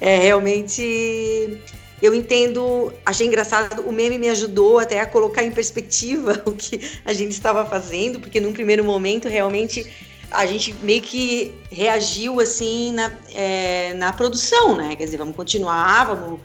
[0.00, 1.60] É realmente
[2.00, 6.80] eu entendo, achei engraçado, o meme me ajudou até a colocar em perspectiva o que
[7.04, 9.84] a gente estava fazendo, porque num primeiro momento realmente
[10.30, 14.94] a gente meio que reagiu assim na, é, na produção, né?
[14.94, 16.40] Quer dizer, vamos continuar, vamos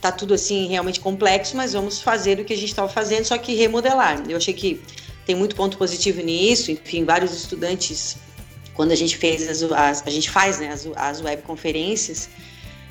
[0.00, 3.36] tá tudo assim realmente complexo, mas vamos fazer o que a gente estava fazendo, só
[3.36, 4.22] que remodelar.
[4.28, 4.80] Eu achei que
[5.26, 8.16] tem muito ponto positivo nisso, enfim, vários estudantes,
[8.74, 12.30] quando a gente fez as, as a gente faz né, as, as webconferências,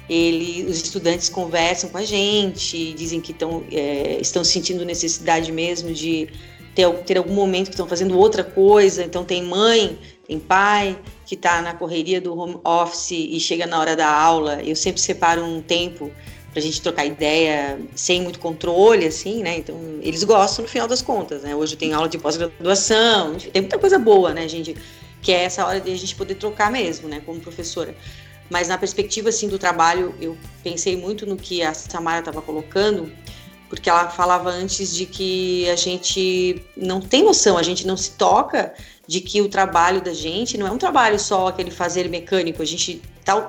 [0.10, 5.94] ele, os estudantes conversam com a gente, dizem que tão, é, estão sentindo necessidade mesmo
[5.94, 6.28] de
[6.74, 9.04] ter, ter algum momento que estão fazendo outra coisa.
[9.04, 13.80] Então, tem mãe, tem pai que está na correria do home office e chega na
[13.80, 14.64] hora da aula.
[14.64, 16.12] Eu sempre separo um tempo
[16.52, 19.58] para a gente trocar ideia sem muito controle, assim, né?
[19.58, 21.56] Então, eles gostam no final das contas, né?
[21.56, 24.76] Hoje tem aula de pós-graduação, tem muita coisa boa, né, gente?
[25.22, 27.96] Que é essa hora de a gente poder trocar mesmo, né, como professora.
[28.50, 33.12] Mas na perspectiva, assim, do trabalho, eu pensei muito no que a Samara estava colocando,
[33.70, 38.12] porque ela falava antes de que a gente não tem noção, a gente não se
[38.12, 38.74] toca
[39.06, 42.64] de que o trabalho da gente não é um trabalho só aquele fazer mecânico.
[42.64, 43.02] A gente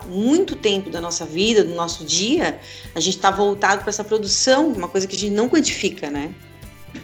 [0.06, 2.58] muito tempo da nossa vida, do nosso dia,
[2.94, 6.34] a gente está voltado para essa produção, uma coisa que a gente não quantifica, né?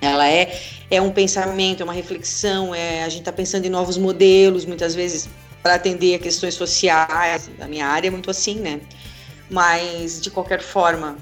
[0.01, 0.61] Ela é,
[0.91, 4.95] é um pensamento, é uma reflexão, é, a gente está pensando em novos modelos, muitas
[4.95, 5.29] vezes
[5.63, 7.51] para atender a questões sociais.
[7.61, 8.81] A minha área é muito assim, né?
[9.51, 11.17] Mas, de qualquer forma,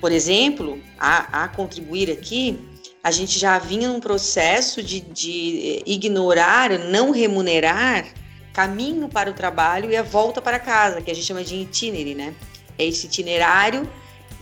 [0.00, 2.58] por exemplo, a, a contribuir aqui,
[3.02, 8.06] a gente já vinha num processo de, de ignorar, não remunerar
[8.52, 12.14] caminho para o trabalho e a volta para casa, que a gente chama de itinerary,
[12.14, 12.34] né?
[12.78, 13.88] É esse itinerário,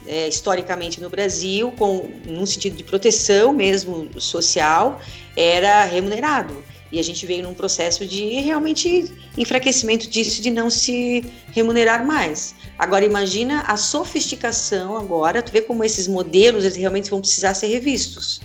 [0.06, 5.00] é, historicamente no Brasil, com num sentido de proteção mesmo social,
[5.36, 6.64] era remunerado.
[6.92, 12.54] E a gente veio num processo de realmente enfraquecimento disso, de não se remunerar mais.
[12.76, 17.68] Agora imagina a sofisticação agora, tu vê como esses modelos eles realmente vão precisar ser
[17.68, 18.40] revistos.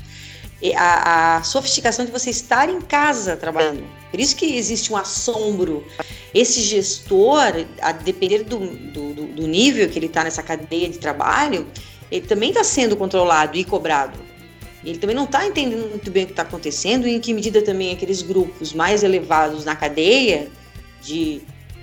[0.78, 3.84] A, a, sofisticação de você estar em casa trabalhando.
[4.10, 5.86] Por isso que existe um assombro.
[6.34, 11.68] Esse gestor, a depender do, do, do nível que ele está nessa cadeia de trabalho,
[12.12, 14.18] ele também está sendo controlado e cobrado.
[14.84, 17.62] Ele também não está entendendo muito bem o que está acontecendo e em que medida
[17.62, 20.48] também aqueles grupos mais elevados na cadeia
[21.02, 21.42] de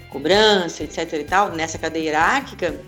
[0.09, 1.13] cobrança, etc.
[1.15, 2.81] e tal, nessa cadeia hierárquica,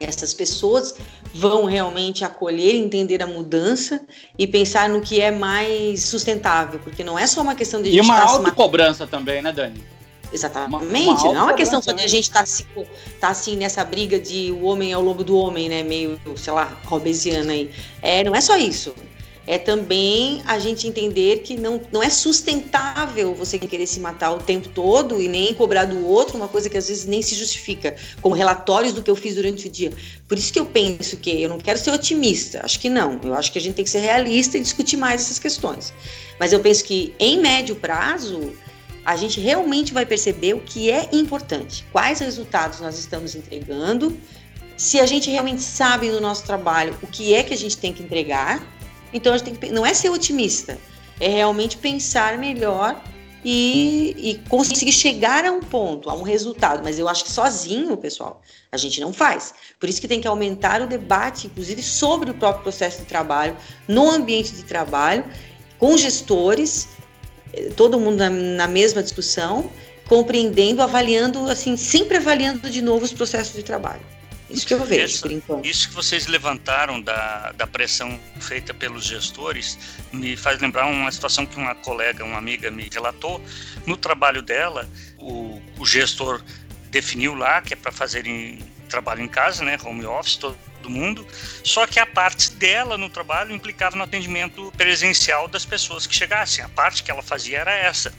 [0.00, 0.94] essas pessoas
[1.34, 4.00] vão realmente acolher, entender a mudança
[4.38, 8.00] e pensar no que é mais sustentável, porque não é só uma questão de e
[8.00, 9.10] uma autocobrança se...
[9.10, 9.82] também, né, Dani?
[10.30, 12.82] Exatamente, uma, uma não é uma questão só de a gente estar tá,
[13.18, 16.52] tá, assim nessa briga de o homem é o lobo do homem, né, meio, sei
[16.52, 17.70] lá, robesiana aí.
[18.02, 18.94] É, não é só isso
[19.48, 24.38] é também a gente entender que não, não é sustentável você querer se matar o
[24.40, 27.96] tempo todo e nem cobrar do outro uma coisa que às vezes nem se justifica,
[28.20, 29.90] como relatórios do que eu fiz durante o dia.
[30.28, 33.18] Por isso que eu penso que eu não quero ser otimista, acho que não.
[33.24, 35.94] Eu acho que a gente tem que ser realista e discutir mais essas questões.
[36.38, 38.52] Mas eu penso que em médio prazo
[39.02, 44.14] a gente realmente vai perceber o que é importante, quais resultados nós estamos entregando,
[44.76, 47.94] se a gente realmente sabe no nosso trabalho o que é que a gente tem
[47.94, 48.77] que entregar
[49.12, 50.78] então a gente tem que, não é ser otimista,
[51.20, 53.02] é realmente pensar melhor
[53.44, 56.82] e, e, conseguir chegar a um ponto, a um resultado.
[56.82, 59.54] Mas eu acho que sozinho, pessoal, a gente não faz.
[59.78, 63.56] Por isso que tem que aumentar o debate, inclusive, sobre o próprio processo de trabalho,
[63.86, 65.24] no ambiente de trabalho,
[65.78, 66.88] com gestores,
[67.52, 69.70] eh, todo mundo na, na mesma discussão,
[70.08, 74.17] compreendendo, avaliando, assim, sempre avaliando de novo os processos de trabalho.
[74.50, 75.66] Isso que eu vejo, Essa, por enquanto.
[75.66, 79.78] Isso que vocês levantaram da, da pressão feita pelos gestores
[80.12, 83.42] me faz lembrar uma situação que uma colega, uma amiga me relatou.
[83.86, 86.42] No trabalho dela, o, o gestor
[86.90, 88.58] definiu lá que é para fazer em,
[88.88, 90.56] trabalho em casa, né, home office, todo
[90.88, 91.26] mundo,
[91.62, 96.64] só que a parte dela no trabalho implicava no atendimento presencial das pessoas que chegassem.
[96.64, 98.12] A parte que ela fazia era essa.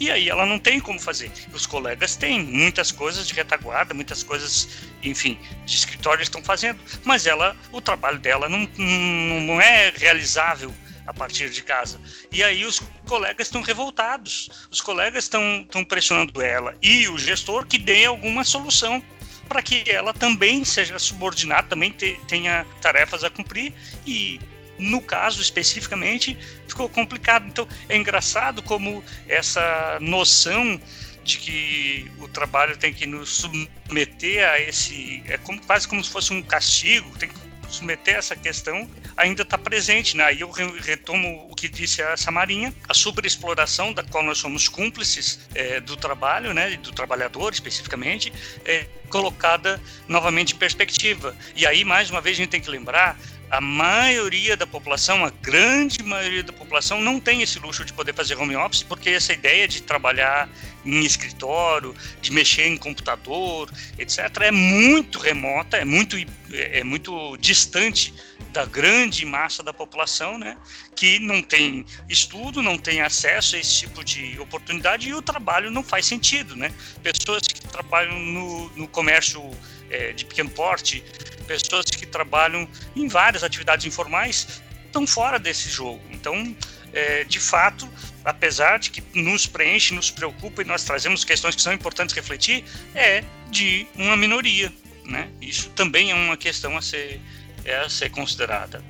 [0.00, 1.30] E aí ela não tem como fazer.
[1.52, 4.66] Os colegas têm muitas coisas de retaguarda, muitas coisas,
[5.02, 10.74] enfim, de escritório estão fazendo, mas ela, o trabalho dela não, não é realizável
[11.06, 12.00] a partir de casa.
[12.32, 17.66] E aí os colegas estão revoltados, os colegas estão, estão pressionando ela e o gestor
[17.66, 19.02] que dê alguma solução
[19.50, 23.74] para que ela também seja subordinada, também te, tenha tarefas a cumprir
[24.06, 24.40] e
[24.80, 27.46] no caso especificamente ficou complicado.
[27.46, 30.80] Então é engraçado como essa noção
[31.22, 36.10] de que o trabalho tem que nos submeter a esse é como, quase como se
[36.10, 37.34] fosse um castigo, tem que
[37.68, 40.16] submeter essa questão ainda está presente.
[40.16, 40.24] Né?
[40.24, 45.40] Aí eu retomo o que disse a Samarinha, a superexploração da qual nós somos cúmplices
[45.54, 48.32] é, do trabalho, né, do trabalhador especificamente,
[48.64, 51.36] é colocada novamente em perspectiva.
[51.54, 53.18] E aí, mais uma vez, a gente tem que lembrar
[53.50, 58.14] a maioria da população, a grande maioria da população, não tem esse luxo de poder
[58.14, 60.48] fazer home office, porque essa ideia de trabalhar
[60.84, 66.16] em escritório, de mexer em computador, etc., é muito remota, é muito,
[66.52, 68.14] é muito distante
[68.52, 70.56] da grande massa da população, né,
[70.94, 75.70] que não tem estudo, não tem acesso a esse tipo de oportunidade e o trabalho
[75.70, 76.72] não faz sentido, né?
[77.02, 79.40] Pessoas que trabalham no, no comércio
[79.90, 81.02] é, de pequeno porte,
[81.46, 86.00] pessoas que trabalham em várias atividades informais estão fora desse jogo.
[86.10, 86.54] Então,
[86.92, 87.88] é, de fato,
[88.24, 92.64] apesar de que nos preenche, nos preocupa e nós trazemos questões que são importantes refletir,
[92.94, 94.72] é de uma minoria.
[95.04, 95.28] Né?
[95.40, 97.20] Isso também é uma questão a ser,
[97.64, 98.82] é a ser considerada.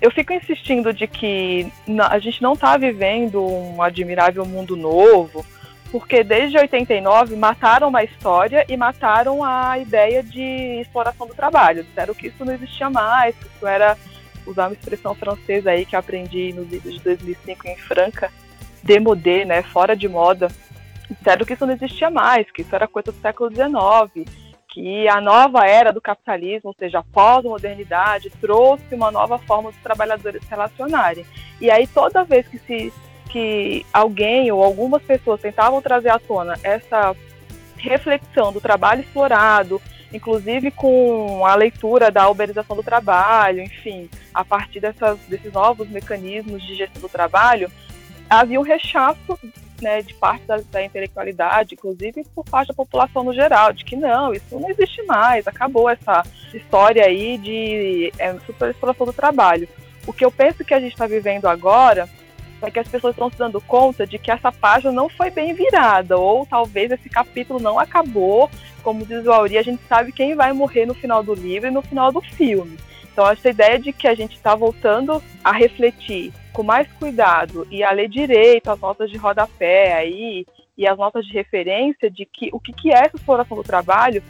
[0.00, 1.66] Eu fico insistindo de que
[2.10, 5.46] a gente não está vivendo um admirável mundo novo,
[5.94, 11.84] porque desde 89 mataram uma história e mataram a ideia de exploração do trabalho.
[11.84, 13.96] Disseram que isso não existia mais, que isso era,
[14.44, 18.32] usar uma expressão francesa aí que eu aprendi nos vídeos de 2005 em Franca,
[18.82, 20.48] demodé, né, fora de moda.
[21.08, 24.28] Disseram que isso não existia mais, que isso era coisa do século XIX,
[24.70, 29.80] que a nova era do capitalismo, ou seja, a pós-modernidade, trouxe uma nova forma dos
[29.80, 31.24] trabalhadores se relacionarem.
[31.60, 32.92] E aí toda vez que se
[33.34, 37.16] que alguém ou algumas pessoas tentavam trazer à tona essa
[37.76, 44.78] reflexão do trabalho explorado, inclusive com a leitura da uberização do trabalho, enfim, a partir
[44.78, 47.68] dessas, desses novos mecanismos de gestão do trabalho,
[48.30, 49.36] havia um rechaço
[49.82, 53.96] né, de parte da, da, intelectualidade, inclusive por parte da população no geral, de que
[53.96, 56.22] não, isso não existe mais, acabou essa
[56.54, 59.68] história aí de é, superexploração do trabalho.
[60.06, 62.08] O que eu penso que a gente está vivendo agora
[62.66, 65.52] é que as pessoas estão se dando conta de que essa página não foi bem
[65.54, 68.50] virada, ou talvez esse capítulo não acabou,
[68.82, 71.72] como diz o Auri, a gente sabe quem vai morrer no final do livro e
[71.72, 72.76] no final do filme.
[73.12, 77.82] Então, essa ideia de que a gente está voltando a refletir com mais cuidado e
[77.82, 80.44] a ler direito as notas de rodapé aí,
[80.76, 84.22] e as notas de referência de que o que, que é essa exploração do trabalho,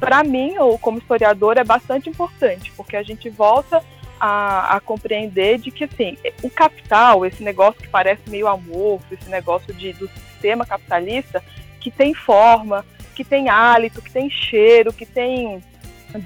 [0.00, 3.82] para mim, ou como historiador, é bastante importante, porque a gente volta
[4.24, 9.28] a, a, compreender de que assim, o capital, esse negócio que parece meio amorfo, esse
[9.28, 11.42] negócio de, do sistema capitalista,
[11.80, 15.60] que tem forma, que tem hálito, que tem cheiro, que tem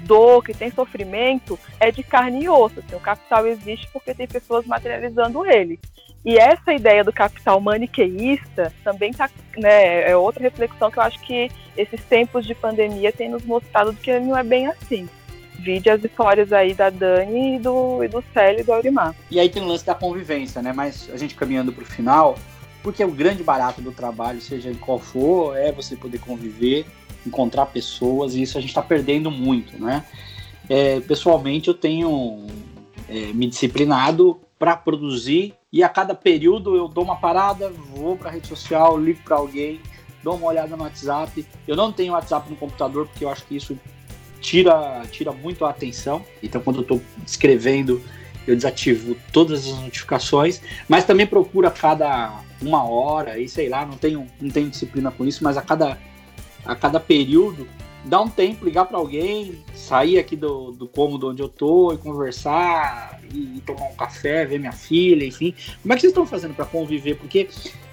[0.03, 2.81] dor, que tem sofrimento, é de carne e osso.
[2.81, 5.79] Assim, o capital existe porque tem pessoas materializando ele.
[6.23, 11.19] E essa ideia do capital maniqueísta também tá, né, é outra reflexão que eu acho
[11.21, 15.09] que esses tempos de pandemia têm nos mostrado que não é bem assim.
[15.59, 19.15] Vide as histórias aí da Dani e do, e do Célio e do Aurimar.
[19.29, 20.71] E aí tem o lance da convivência, né?
[20.73, 22.37] Mas a gente caminhando para o final,
[22.83, 26.85] porque o grande barato do trabalho, seja ele qual for, é você poder conviver,
[27.25, 30.05] encontrar pessoas, e isso a gente está perdendo muito, né?
[30.69, 32.47] É, pessoalmente, eu tenho
[33.09, 38.29] é, me disciplinado para produzir e a cada período eu dou uma parada, vou para
[38.29, 39.79] a rede social, ligo para alguém,
[40.23, 41.45] dou uma olhada no WhatsApp.
[41.67, 43.77] Eu não tenho WhatsApp no computador porque eu acho que isso
[44.41, 46.23] tira, tira muito a atenção.
[46.41, 48.01] Então, quando eu estou escrevendo,
[48.47, 53.85] eu desativo todas as notificações, mas também procuro a cada uma hora, e sei lá,
[53.85, 55.97] não tenho, não tenho disciplina com isso, mas a cada,
[56.65, 57.67] a cada período,
[58.05, 61.97] dá um tempo, ligar para alguém, sair aqui do, do cômodo onde eu tô e
[61.97, 65.53] conversar, e, e tomar um café, ver minha filha, enfim.
[65.81, 67.15] Como é que vocês estão fazendo para conviver?
[67.15, 67.49] Porque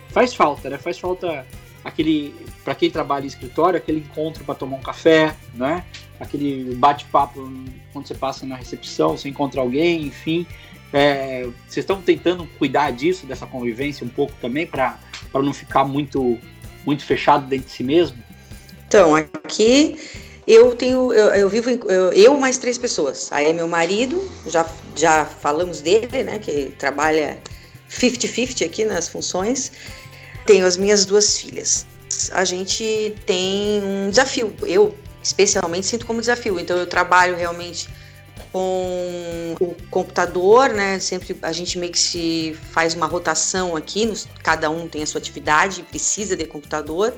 [0.09, 0.79] faz falta, né?
[0.79, 1.45] Faz falta
[1.85, 5.85] aquele, para quem trabalha em escritório, aquele encontro para tomar um café, né?
[6.19, 7.53] aquele bate-papo
[7.93, 10.47] quando você passa na recepção, você encontra alguém, enfim.
[10.93, 14.99] É, vocês estão tentando cuidar disso, dessa convivência um pouco também, para
[15.35, 16.39] não ficar muito,
[16.87, 18.17] muito fechado dentro de si mesmo?
[18.87, 19.99] Então, aqui
[20.47, 23.29] eu tenho, eu, eu vivo, eu, eu, mais três pessoas.
[23.33, 27.39] Aí é meu marido, já, já falamos dele, né, que trabalha
[27.91, 29.73] 50-50 aqui nas funções.
[30.47, 31.87] Tenho as minhas duas filhas.
[32.33, 34.55] A gente tem um desafio.
[34.63, 36.61] Eu, especialmente sinto como desafio.
[36.61, 37.89] Então eu trabalho realmente
[38.53, 41.01] com o computador, né?
[41.01, 45.07] Sempre a gente meio que se faz uma rotação aqui, nos, cada um tem a
[45.07, 47.13] sua atividade, precisa de computador,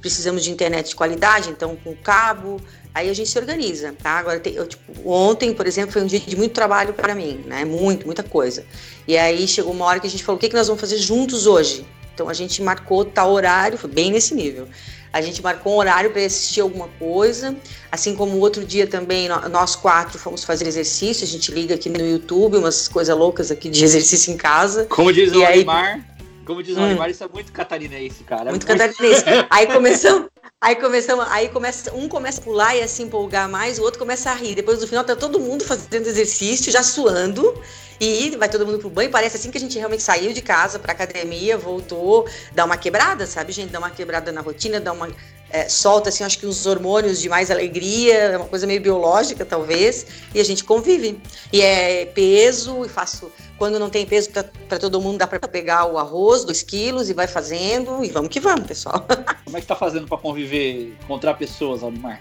[0.00, 2.60] precisamos de internet de qualidade, então com cabo,
[2.94, 4.10] aí a gente se organiza, tá?
[4.10, 7.42] Agora, tem, eu, tipo, ontem, por exemplo, foi um dia de muito trabalho para mim,
[7.46, 7.64] né?
[7.64, 8.66] Muito, muita coisa.
[9.08, 10.98] E aí chegou uma hora que a gente falou, o que, que nós vamos fazer
[10.98, 11.86] juntos hoje?
[12.14, 14.68] Então a gente marcou tal horário, foi bem nesse nível.
[15.12, 17.54] A gente marcou um horário para assistir alguma coisa,
[17.90, 21.24] assim como outro dia também nós quatro fomos fazer exercício.
[21.24, 24.86] A gente liga aqui no YouTube umas coisas loucas aqui de exercício em casa.
[24.86, 26.04] Como diz o Aymar,
[26.44, 27.06] como diz o hum.
[27.06, 28.50] isso é muito catarinense, cara.
[28.50, 28.78] Muito, muito...
[28.78, 29.24] catarinense.
[29.48, 30.28] aí começamos,
[30.60, 33.98] aí começamos, aí começa, um começa a pular e a se empolgar mais, o outro
[33.98, 34.54] começa a rir.
[34.54, 37.54] Depois no final tá todo mundo fazendo exercício, já suando.
[38.00, 39.10] E vai todo mundo pro banho.
[39.10, 43.26] Parece assim que a gente realmente saiu de casa pra academia, voltou, dá uma quebrada,
[43.26, 43.70] sabe, gente?
[43.70, 45.08] Dá uma quebrada na rotina, dá uma.
[45.50, 49.44] É, solta, assim, acho que os hormônios de mais alegria, é uma coisa meio biológica,
[49.44, 50.04] talvez,
[50.34, 51.20] e a gente convive.
[51.52, 53.30] E é peso, e faço.
[53.56, 54.30] Quando não tem peso
[54.68, 58.30] para todo mundo, dá para pegar o arroz, dois quilos, e vai fazendo, e vamos
[58.30, 59.06] que vamos, pessoal.
[59.44, 62.20] Como é que tá fazendo para conviver, encontrar pessoas, Almar?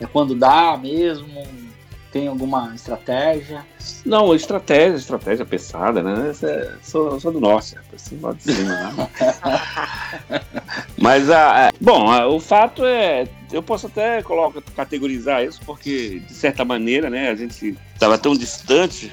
[0.00, 1.65] É quando dá mesmo?
[2.12, 3.64] Tem alguma estratégia?
[4.04, 6.32] Não, estratégia, estratégia pensada, né?
[6.42, 9.10] É, sou, sou do norte, assim, de cima, né?
[10.98, 16.34] Mas, a, bom, a, o fato é, eu posso até colocar, categorizar isso, porque, de
[16.34, 19.12] certa maneira, né, a gente estava tão distante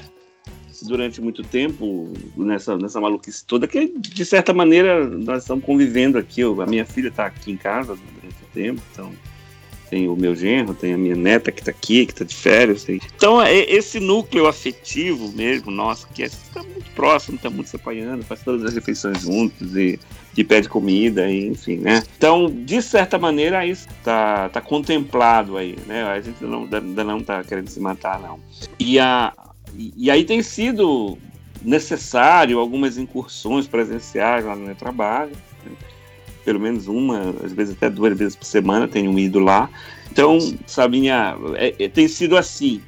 [0.82, 6.40] durante muito tempo nessa, nessa maluquice toda, que de certa maneira nós estamos convivendo aqui.
[6.40, 9.12] Eu, a minha filha está aqui em casa durante o tempo, então
[9.94, 12.82] tem o meu genro, tem a minha neta que está aqui, que está de férias.
[12.82, 13.00] Tem...
[13.14, 17.76] Então, é, esse núcleo afetivo mesmo, nosso, que está é, muito próximo, está muito se
[17.76, 20.00] apoiando, faz todas as refeições juntos e,
[20.36, 22.02] e pede comida, e, enfim, né?
[22.18, 26.02] Então, de certa maneira, isso está tá contemplado aí, né?
[26.02, 28.40] A gente não, ainda não está querendo se matar, não.
[28.80, 29.32] E a,
[29.76, 31.16] e, aí tem sido
[31.62, 35.36] necessário algumas incursões presenciais lá no meu trabalho?
[36.44, 39.68] Pelo menos uma, às vezes até duas vezes por semana tenho ido lá.
[40.10, 42.80] Então, Sabinha, é, é, tem sido assim.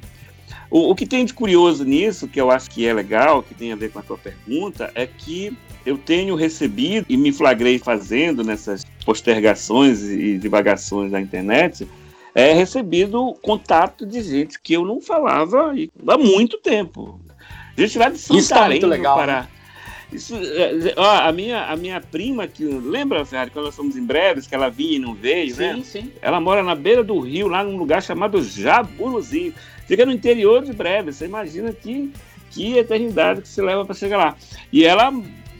[0.69, 3.71] O, o, que tem de curioso nisso, que eu acho que é legal, que tem
[3.71, 8.43] a ver com a tua pergunta, é que eu tenho recebido e me flagrei fazendo
[8.43, 11.87] nessas postergações e divagações da internet,
[12.35, 15.73] é recebido contato de gente que eu não falava
[16.07, 17.19] há muito tempo.
[17.77, 19.41] Gente lá de Santarém, Isso tá muito legal, Pará.
[19.43, 19.47] Né?
[20.11, 24.05] Isso, é, ó, a, minha, a minha prima, que lembra, Ferrari, quando nós fomos em
[24.05, 25.75] breves, que ela vinha e não veio, sim, né?
[25.75, 26.11] Sim, sim.
[26.21, 29.53] Ela mora na beira do rio, lá num lugar chamado Jaburuzinho.
[29.85, 31.17] Fica no interior de breves.
[31.17, 32.11] Você imagina que,
[32.51, 34.35] que eternidade que se leva para chegar lá.
[34.71, 35.11] E ela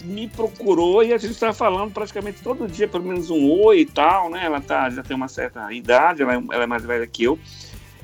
[0.03, 3.85] me procurou e a gente está falando praticamente todo dia, pelo menos um oi e
[3.85, 4.45] tal, né?
[4.45, 7.37] Ela tá, já tem uma certa idade, ela é, ela é mais velha que eu.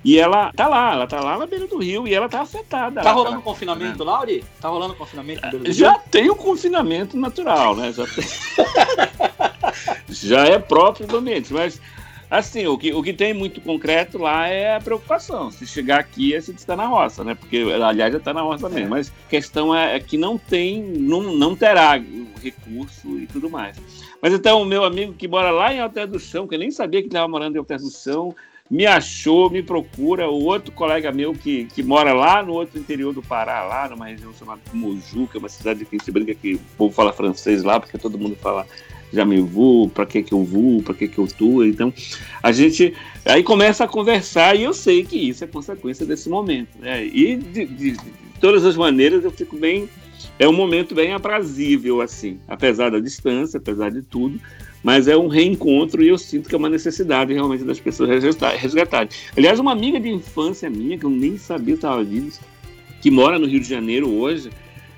[0.04, 3.01] E ela tá lá, ela tá lá na beira do rio e ela tá afetada.
[3.01, 4.04] Tá rolando tá, confinamento?
[4.04, 4.43] Lauri?
[4.60, 6.01] Tá rolando confinamento na beira do Já rio?
[6.12, 7.93] tem o confinamento natural, né?
[7.93, 8.24] Já, tem...
[10.10, 11.80] já é próprio do ambiente, mas
[12.34, 15.51] Assim, o que, o que tem muito concreto lá é a preocupação.
[15.51, 17.36] Se chegar aqui, a gente está na roça, né?
[17.36, 18.88] Porque, aliás, já está na roça mesmo.
[18.88, 18.89] É.
[18.89, 22.01] Mas a questão é, é, que não tem, não, não terá
[22.41, 23.78] recurso e tudo mais.
[24.20, 26.72] Mas então, o meu amigo que mora lá em Alter do Chão, que eu nem
[26.72, 28.36] sabia que estava morando em Alter do Chão,
[28.70, 30.30] me achou, me procura.
[30.30, 34.07] O outro colega meu que, que mora lá no outro interior do Pará, lá numa
[34.07, 37.64] região chamada Moju, que é uma cidade que se brinca que o povo fala francês
[37.64, 38.66] lá, porque todo mundo fala
[39.14, 41.64] já me vou, para que que eu vou, para que que eu tô.
[41.64, 41.93] Então,
[42.41, 42.93] a gente
[43.24, 47.05] aí começa a conversar e eu sei que isso é consequência desse momento, né?
[47.05, 47.97] E de, de, de
[48.41, 49.88] todas as maneiras eu fico bem
[50.39, 54.39] é um momento bem aprazível assim, apesar da distância, apesar de tudo,
[54.84, 58.21] mas é um reencontro e eu sinto que é uma necessidade realmente das pessoas
[58.59, 59.09] resgatarem.
[59.36, 62.29] Aliás, uma amiga de infância minha que eu nem sabia estava viva,
[63.01, 64.49] que mora no Rio de Janeiro hoje,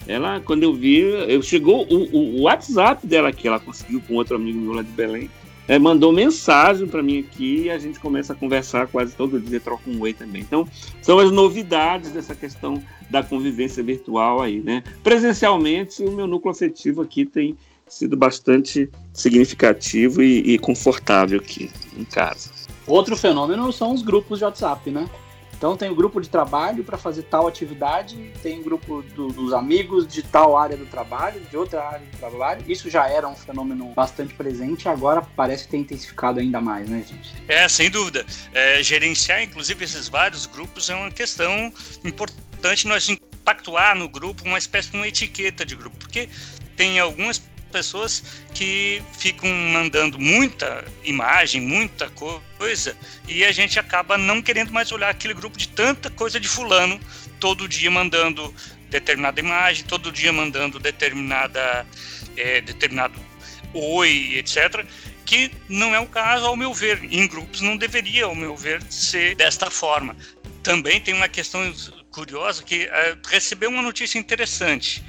[0.07, 4.35] ela, quando eu vi, eu chegou o, o, WhatsApp dela que ela conseguiu com outro
[4.35, 5.29] amigo meu lá de Belém,
[5.67, 9.59] é, mandou mensagem para mim aqui e a gente começa a conversar quase todo dia,
[9.59, 10.43] troca um oi também.
[10.43, 10.67] Então,
[11.01, 14.83] são as novidades dessa questão da convivência virtual aí, né?
[15.03, 17.57] Presencialmente, o meu núcleo afetivo aqui tem
[17.87, 22.49] sido bastante significativo e, e confortável aqui em casa.
[22.87, 25.09] Outro fenômeno são os grupos de WhatsApp, né?
[25.57, 29.53] Então tem o grupo de trabalho para fazer tal atividade, tem o grupo do, dos
[29.53, 32.63] amigos de tal área do trabalho, de outra área do trabalho.
[32.67, 37.33] Isso já era um fenômeno bastante presente, agora parece ter intensificado ainda mais, né, gente?
[37.47, 38.25] É, sem dúvida.
[38.53, 41.71] É, gerenciar, inclusive, esses vários grupos é uma questão
[42.03, 46.27] importante nós impactuar no grupo uma espécie de uma etiqueta de grupo, porque
[46.75, 47.41] tem algumas
[47.75, 48.23] pessoas
[48.53, 52.95] que ficam mandando muita imagem, muita coisa,
[53.27, 56.97] e a gente acaba não querendo mais olhar aquele grupo de tanta coisa de fulano,
[57.37, 58.55] todo dia mandando
[58.89, 61.85] determinada imagem, todo dia mandando determinada
[62.37, 63.19] é, determinado
[63.73, 64.85] oi, etc.
[65.25, 67.03] Que não é o caso, ao meu ver.
[67.03, 70.15] Em grupos não deveria, ao meu ver, ser desta forma.
[70.63, 71.61] Também tem uma questão
[72.09, 75.03] curiosa que é, recebeu uma notícia interessante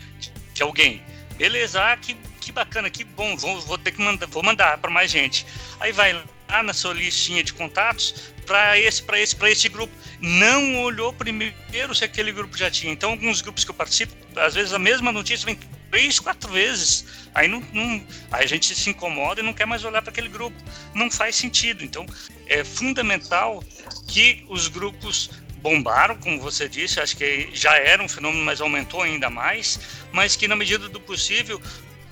[0.53, 1.01] de alguém.
[1.39, 2.26] Beleza, ah, que que
[2.57, 5.47] bacana, que bom, vou, vou ter que mandar, vou mandar para mais gente.
[5.79, 6.13] Aí vai
[6.49, 9.93] lá na sua listinha de contatos para esse, para esse, para esse grupo.
[10.21, 12.93] Não olhou primeiro se aquele grupo já tinha.
[12.93, 15.59] Então, alguns grupos que eu participo, às vezes a mesma notícia vem
[15.91, 17.05] três, quatro vezes.
[17.35, 18.03] Aí, não, não,
[18.33, 20.57] aí a gente se incomoda e não quer mais olhar para aquele grupo.
[20.95, 21.85] Não faz sentido.
[21.85, 22.07] Então,
[22.47, 23.63] é fundamental
[24.09, 25.31] que os grupos
[25.67, 29.81] bombaram, como você disse, acho que já era um fenômeno, mas aumentou ainda mais,
[30.13, 31.61] mas que na medida do possível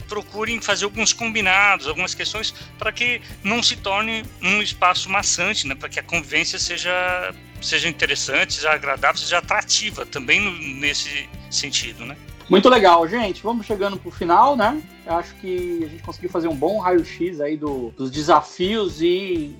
[0.04, 5.74] procurem fazer alguns combinados, algumas questões para que não se torne um espaço maçante, né?
[5.74, 12.04] Para que a convivência seja seja interessante, seja agradável, seja atrativa também no, nesse sentido,
[12.04, 12.16] né?
[12.48, 13.42] Muito legal, gente.
[13.42, 14.82] Vamos chegando para o final, né?
[15.06, 19.56] Eu acho que a gente conseguiu fazer um bom raio-x aí do, dos desafios e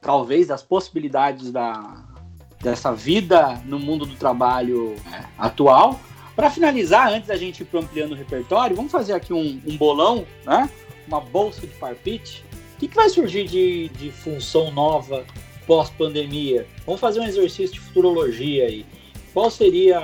[0.00, 2.04] talvez das possibilidades da,
[2.60, 6.00] dessa vida no mundo do trabalho é, atual.
[6.38, 10.24] Para finalizar, antes da gente ir ampliando o repertório, vamos fazer aqui um, um bolão,
[10.46, 10.70] né?
[11.08, 12.44] uma bolsa de parpite.
[12.76, 15.24] O que, que vai surgir de, de função nova
[15.66, 16.64] pós-pandemia?
[16.86, 18.86] Vamos fazer um exercício de futurologia aí.
[19.34, 19.98] Qual seria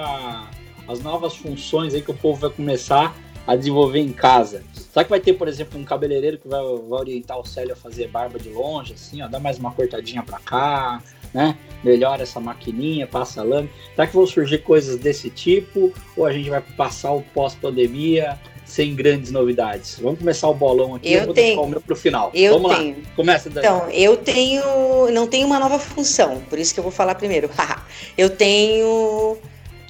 [0.89, 3.17] as novas funções aí que o povo vai começar
[3.47, 4.65] a desenvolver em casa?
[4.75, 7.77] Será que vai ter, por exemplo, um cabeleireiro que vai, vai orientar o Célio a
[7.77, 11.01] fazer barba de longe, assim, ó, dá mais uma cortadinha para cá,
[11.35, 11.59] né?
[11.83, 13.69] Melhora essa maquininha, passa lame.
[13.95, 15.93] Será que vão surgir coisas desse tipo?
[16.17, 19.99] Ou a gente vai passar o pós-pandemia sem grandes novidades?
[20.01, 21.13] Vamos começar o bolão aqui.
[21.13, 21.61] Eu, eu vou tenho.
[21.61, 22.31] o meu pro final.
[22.33, 22.97] Eu Vamos tenho.
[22.97, 23.03] lá.
[23.17, 23.67] Começa, Dani.
[23.67, 25.11] Então, eu tenho.
[25.13, 27.51] Não tenho uma nova função, por isso que eu vou falar primeiro.
[28.17, 29.37] eu tenho.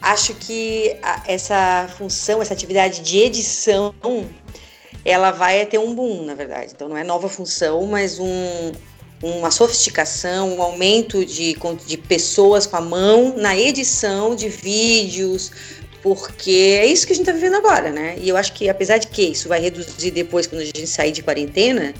[0.01, 3.95] Acho que essa função, essa atividade de edição,
[5.03, 6.73] ela vai ter um boom, na verdade.
[6.75, 8.73] Então, não é nova função, mas um
[9.25, 11.57] uma sofisticação, um aumento de,
[11.87, 15.51] de pessoas com a mão na edição de vídeos,
[16.03, 18.17] porque é isso que a gente está vivendo agora, né?
[18.19, 21.13] E eu acho que, apesar de que isso vai reduzir depois, quando a gente sair
[21.13, 21.95] de quarentena,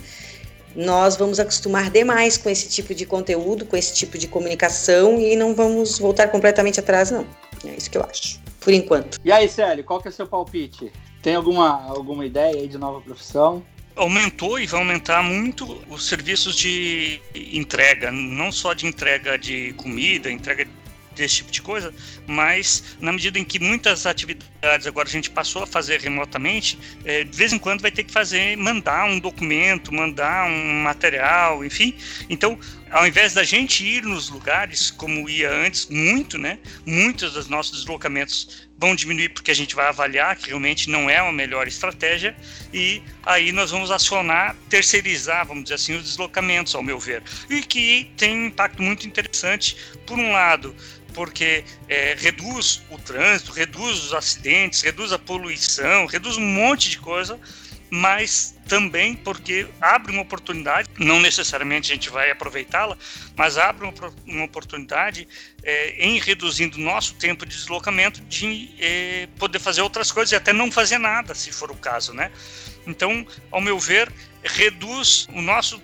[0.75, 5.35] nós vamos acostumar demais com esse tipo de conteúdo, com esse tipo de comunicação e
[5.35, 7.25] não vamos voltar completamente atrás, não.
[7.65, 9.19] É isso que eu acho, por enquanto.
[9.25, 10.91] E aí, Célio, qual que é o seu palpite?
[11.23, 13.63] Tem alguma, alguma ideia aí de nova profissão?
[13.95, 20.31] Aumentou e vai aumentar muito os serviços de entrega, não só de entrega de comida,
[20.31, 20.67] entrega
[21.15, 21.93] desse tipo de coisa,
[22.27, 27.23] mas na medida em que muitas atividades agora a gente passou a fazer remotamente, é,
[27.23, 31.95] de vez em quando vai ter que fazer, mandar um documento, mandar um material, enfim.
[32.29, 32.59] Então,
[32.91, 36.59] ao invés da gente ir nos lugares como ia antes, muito, né?
[36.85, 41.21] Muitos dos nossos deslocamentos vão diminuir porque a gente vai avaliar que realmente não é
[41.21, 42.35] uma melhor estratégia
[42.73, 47.23] e aí nós vamos acionar, terceirizar, vamos dizer assim, os deslocamentos, ao meu ver.
[47.49, 50.75] E que tem um impacto muito interessante, por um lado,
[51.13, 56.99] porque é, reduz o trânsito, reduz os acidentes, reduz a poluição, reduz um monte de
[56.99, 57.39] coisa,
[57.89, 62.97] mas também porque abre uma oportunidade, não necessariamente a gente vai aproveitá-la,
[63.35, 63.93] mas abre uma,
[64.25, 65.27] uma oportunidade
[65.63, 70.51] é, em reduzindo nosso tempo de deslocamento de é, poder fazer outras coisas e até
[70.51, 72.31] não fazer nada, se for o caso, né?
[72.87, 74.11] Então, ao meu ver,
[74.43, 75.81] reduz o nosso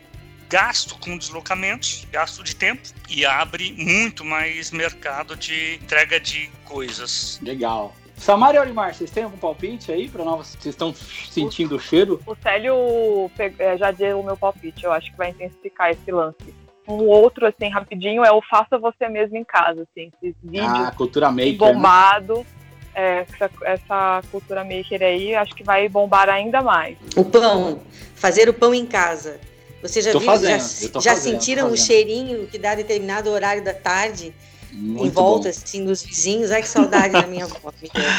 [0.49, 7.39] gasto com deslocamentos, gasto de tempo e abre muito mais mercado de entrega de coisas.
[7.41, 7.95] Legal.
[8.21, 10.49] Samara e Olimar, vocês têm algum palpite aí para nós?
[10.49, 12.21] Vocês estão sentindo o, cheiro?
[12.27, 16.53] O Célio é, já deu o meu palpite, eu acho que vai intensificar esse lance.
[16.87, 20.93] Um outro, assim, rapidinho, é o faça você mesmo em casa, assim, esses vídeos ah,
[20.95, 22.37] cultura maker, bombado.
[22.37, 22.45] Né?
[22.93, 26.97] É, essa, essa cultura maker aí, acho que vai bombar ainda mais.
[27.15, 27.81] O pão,
[28.13, 29.39] fazer o pão em casa.
[29.81, 33.73] Vocês já, viram, fazendo, já, já fazendo, sentiram o cheirinho que dá determinado horário da
[33.73, 34.31] tarde?
[34.71, 35.49] Muito em volta, bom.
[35.49, 36.51] assim, dos vizinhos.
[36.51, 37.73] Ai, que saudade da minha avó.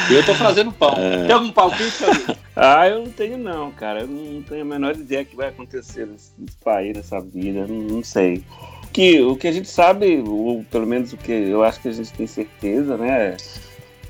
[0.09, 0.93] Eu tô fazendo pão.
[0.97, 1.25] É...
[1.25, 2.37] Tem algum palpite ali?
[2.55, 4.01] Ah, eu não tenho não, cara.
[4.01, 6.31] Eu não tenho a menor ideia que vai acontecer nesse,
[6.63, 7.65] país, nessa vida.
[7.65, 8.43] Não, não, sei.
[8.91, 11.91] Que, o que a gente sabe, ou pelo menos o que eu acho que a
[11.93, 13.35] gente tem certeza, né?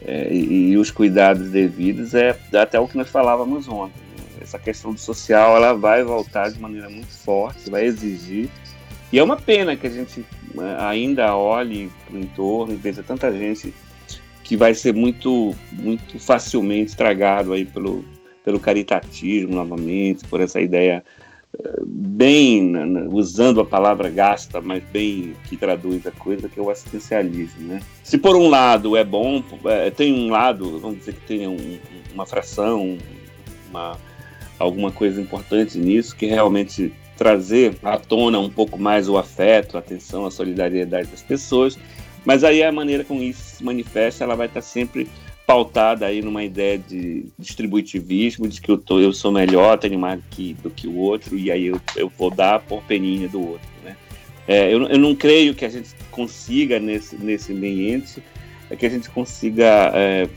[0.05, 4.03] É, e, e, os cuidados devidos é até o que nós falávamos ontem
[4.43, 8.49] essa questão do social ela vai voltar de maneira muito forte, vai exigir.
[9.11, 10.25] E é uma pena que a gente né,
[10.79, 13.73] ainda olhe para o entorno e veja tanta gente
[14.43, 18.03] que vai ser muito, muito facilmente estragado aí pelo,
[18.43, 21.03] pelo caritatismo novamente, por essa ideia
[21.57, 26.59] eh, bem, né, né, usando a palavra gasta, mas bem que traduz a coisa, que
[26.59, 27.67] é o assistencialismo.
[27.67, 27.81] Né?
[28.03, 31.79] Se por um lado é bom, é, tem um lado, vamos dizer que tenha um,
[32.13, 32.97] uma fração,
[33.69, 33.97] uma,
[34.59, 39.79] alguma coisa importante nisso, que realmente trazer à tona um pouco mais o afeto, a
[39.79, 41.77] atenção, a solidariedade das pessoas.
[42.25, 45.07] Mas aí a maneira como isso se manifesta, ela vai estar sempre
[45.45, 50.21] pautada aí numa ideia de distributivismo, de que eu, tô, eu sou melhor, tenho mais
[50.31, 53.67] que, do que o outro, e aí eu, eu vou dar por peninha do outro.
[53.83, 53.97] Né?
[54.47, 58.23] É, eu, eu não creio que a gente consiga, nesse, nesse ambiente,
[58.69, 60.29] é que a gente consiga é,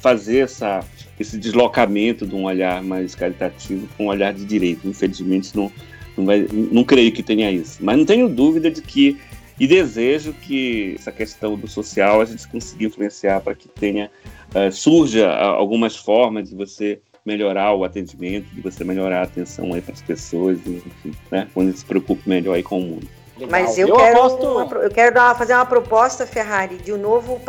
[0.00, 0.84] fazer essa
[1.18, 4.86] esse deslocamento de um olhar mais caritativo com um olhar de direito.
[4.86, 5.70] Infelizmente, não,
[6.18, 7.78] não, vai, não creio que tenha isso.
[7.80, 9.18] Mas não tenho dúvida de que,
[9.58, 14.10] e desejo que essa questão do social a gente consiga influenciar para que tenha,
[14.54, 19.80] uh, surja algumas formas de você melhorar o atendimento, de você melhorar a atenção aí
[19.80, 21.46] para as pessoas, enfim, né?
[21.52, 23.08] Quando se preocupe melhor aí com o mundo.
[23.50, 27.40] Mas eu, eu quero, uma, eu quero dar, fazer uma proposta, Ferrari, de um novo,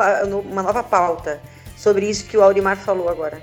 [0.46, 1.42] uma nova pauta
[1.76, 3.42] sobre isso que o Aurimar falou agora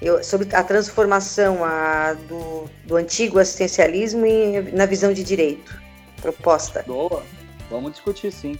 [0.00, 5.80] eu, sobre a transformação a, do, do antigo assistencialismo em, na visão de direito
[6.20, 6.84] proposta.
[6.86, 7.22] Boa,
[7.70, 8.58] vamos discutir sim.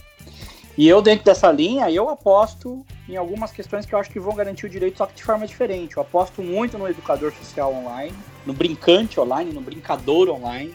[0.77, 4.33] E eu, dentro dessa linha, eu aposto em algumas questões que eu acho que vão
[4.33, 5.97] garantir o direito, só que de forma diferente.
[5.97, 8.13] Eu aposto muito no educador social online,
[8.45, 10.73] no brincante online, no brincador online,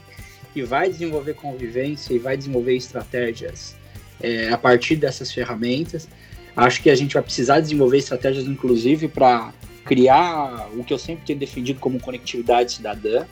[0.53, 3.75] que vai desenvolver convivência e vai desenvolver estratégias
[4.21, 6.09] é, a partir dessas ferramentas.
[6.55, 9.53] Acho que a gente vai precisar desenvolver estratégias, inclusive, para
[9.87, 13.25] criar o que eu sempre tenho defendido como conectividade cidadã.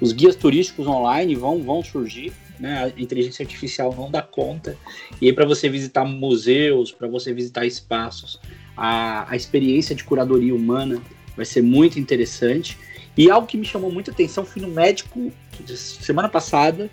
[0.00, 2.92] Os guias turísticos online vão, vão surgir, né?
[2.96, 4.76] A inteligência artificial não dá conta.
[5.20, 8.40] E aí, para você visitar museus, para você visitar espaços,
[8.76, 11.00] a, a experiência de curadoria humana
[11.36, 12.76] vai ser muito interessante.
[13.16, 15.30] E algo que me chamou muita atenção, fui no médico
[15.76, 16.90] semana passada,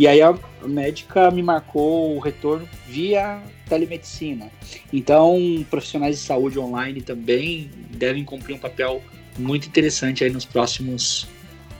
[0.00, 0.34] e aí a
[0.64, 3.38] médica me marcou o retorno via
[3.68, 4.50] telemedicina.
[4.90, 5.36] Então,
[5.68, 9.02] profissionais de saúde online também devem cumprir um papel
[9.38, 11.28] muito interessante aí nos próximos,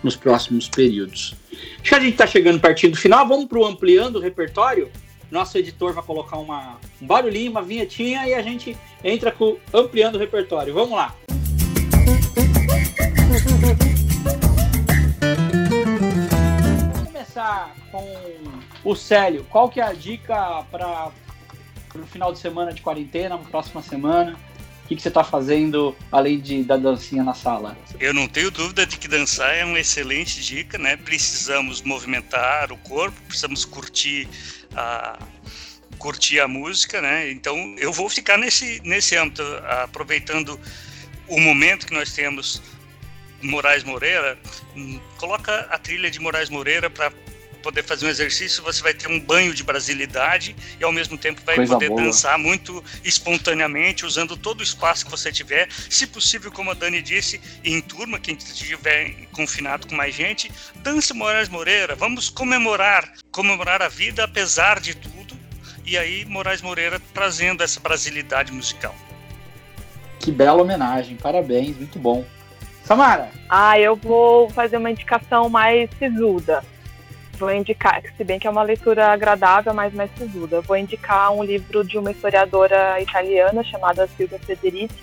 [0.02, 1.34] nos próximos períodos.
[1.82, 4.90] Que a gente está chegando pertinho do final, vamos para o ampliando o repertório.
[5.30, 10.16] Nosso editor vai colocar uma, um barulhinho, uma vinhetinha e a gente entra com ampliando
[10.16, 10.74] o repertório.
[10.74, 11.16] Vamos lá.
[17.06, 18.04] começar com
[18.84, 19.44] o Célio.
[19.50, 21.10] Qual que é a dica para
[21.94, 24.38] o final de semana de quarentena, na próxima semana?
[24.84, 27.76] O que, que você está fazendo além de da dancinha na sala?
[28.00, 30.96] Eu não tenho dúvida de que dançar é uma excelente dica, né?
[30.96, 34.28] Precisamos movimentar o corpo, precisamos curtir
[34.74, 35.18] a
[35.96, 37.30] curtir a música, né?
[37.30, 39.42] Então eu vou ficar nesse nesse âmbito,
[39.84, 40.58] aproveitando
[41.28, 42.60] o momento que nós temos
[43.42, 44.38] Moraes Moreira,
[44.76, 47.12] hum, coloca a trilha de Moraes Moreira para
[47.60, 51.40] poder fazer um exercício, você vai ter um banho de brasilidade e ao mesmo tempo
[51.44, 52.02] vai Coisa poder boa.
[52.02, 55.68] dançar muito espontaneamente, usando todo o espaço que você tiver.
[55.88, 61.12] Se possível, como a Dani disse, em turma, quem estiver confinado com mais gente, dance
[61.12, 65.38] Moraes Moreira, vamos comemorar, comemorar a vida apesar de tudo.
[65.84, 68.94] E aí, Moraes Moreira trazendo essa brasilidade musical.
[70.18, 72.24] Que bela homenagem, parabéns, muito bom.
[72.84, 73.30] Samara?
[73.48, 76.62] Ah, eu vou fazer uma indicação mais sisuda.
[77.40, 80.60] Vou indicar, se bem que é uma leitura agradável, mas mais sisuda.
[80.60, 84.94] Vou indicar um livro de uma historiadora italiana chamada Silvia Federici.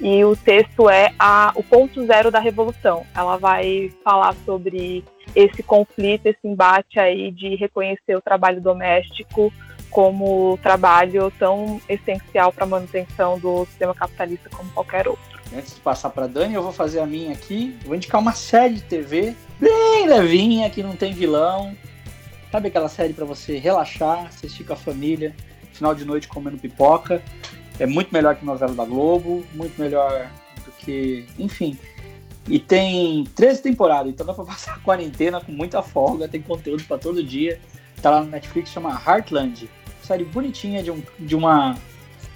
[0.00, 3.04] E o texto é a, O Ponto Zero da Revolução.
[3.12, 9.52] Ela vai falar sobre esse conflito, esse embate aí de reconhecer o trabalho doméstico
[9.90, 15.40] como trabalho tão essencial para a manutenção do sistema capitalista como qualquer outro.
[15.52, 17.76] Antes de passar para Dani, eu vou fazer a minha aqui.
[17.84, 21.76] Vou indicar uma série de TV bem levinha, que não tem vilão.
[22.50, 25.34] Sabe aquela série para você relaxar, assistir com a família,
[25.72, 27.22] final de noite comendo pipoca.
[27.78, 30.30] É muito melhor que novela da Globo, muito melhor
[30.64, 31.26] do que.
[31.38, 31.78] Enfim.
[32.48, 36.82] E tem 13 temporadas, então dá pra passar a quarentena com muita folga, tem conteúdo
[36.84, 37.60] para todo dia.
[38.02, 39.68] Tá lá no Netflix, chama Heartland.
[40.02, 41.76] Série bonitinha de, um, de uma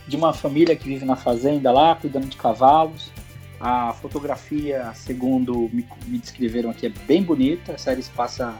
[0.06, 3.10] de uma família que vive na fazenda lá, cuidando de cavalos.
[3.64, 7.72] A fotografia, segundo me, me descreveram aqui, é bem bonita.
[7.72, 8.54] A série se passa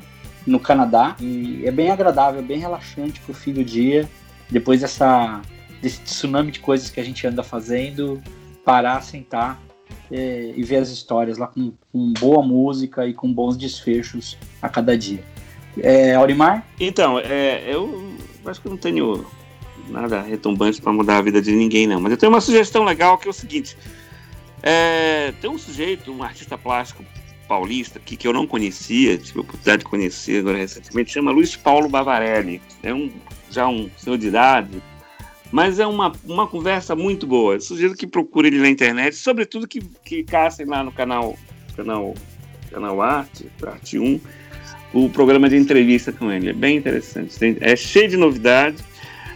[0.47, 4.09] no Canadá e é bem agradável, bem relaxante pro fim do dia.
[4.49, 5.43] Depois dessa,
[5.83, 8.19] desse tsunami de coisas que a gente anda fazendo,
[8.65, 9.61] parar, sentar
[10.11, 14.71] é, e ver as histórias lá com, com, boa música e com bons desfechos a
[14.71, 15.23] cada dia.
[15.77, 16.67] É, Aurimar?
[16.81, 19.27] Então, é, eu acho que eu não tenho
[19.91, 22.01] nada retumbante para mudar a vida de ninguém, não.
[22.01, 23.77] Mas eu tenho uma sugestão legal que é o seguinte:
[24.67, 27.05] é, tem um sujeito, um artista plástico
[27.47, 31.55] paulista que, que eu não conhecia, tive a oportunidade de conhecer agora recentemente, chama Luiz
[31.55, 32.63] Paulo Bavarelli.
[32.83, 33.13] É um,
[33.51, 34.83] já um senhor de idade,
[35.53, 37.61] mas é uma, uma conversa muito boa.
[37.61, 41.39] Sugiro que procure ele na internet, sobretudo que, que caçem lá no canal,
[41.77, 42.15] canal,
[42.71, 44.19] canal Arte, Arte 1,
[44.95, 46.49] o programa de entrevista com ele.
[46.49, 47.37] É bem interessante.
[47.61, 48.83] É cheio de novidades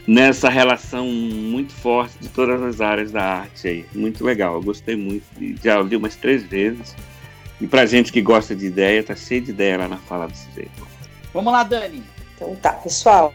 [0.08, 3.86] nessa relação muito forte de todas as áreas da arte aí.
[3.94, 5.22] Muito legal, eu gostei muito.
[5.62, 6.96] Já li umas três vezes.
[7.60, 10.50] E pra gente que gosta de ideia, tá cheio de ideia lá na fala desse
[10.54, 10.88] jeito.
[11.34, 12.02] Vamos lá, Dani.
[12.34, 13.34] Então tá, pessoal.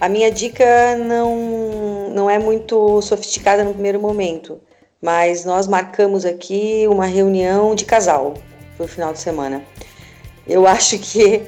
[0.00, 0.64] A minha dica
[0.96, 4.60] não, não é muito sofisticada no primeiro momento,
[5.00, 8.34] mas nós marcamos aqui uma reunião de casal
[8.76, 9.62] no final de semana.
[10.48, 11.42] Eu acho que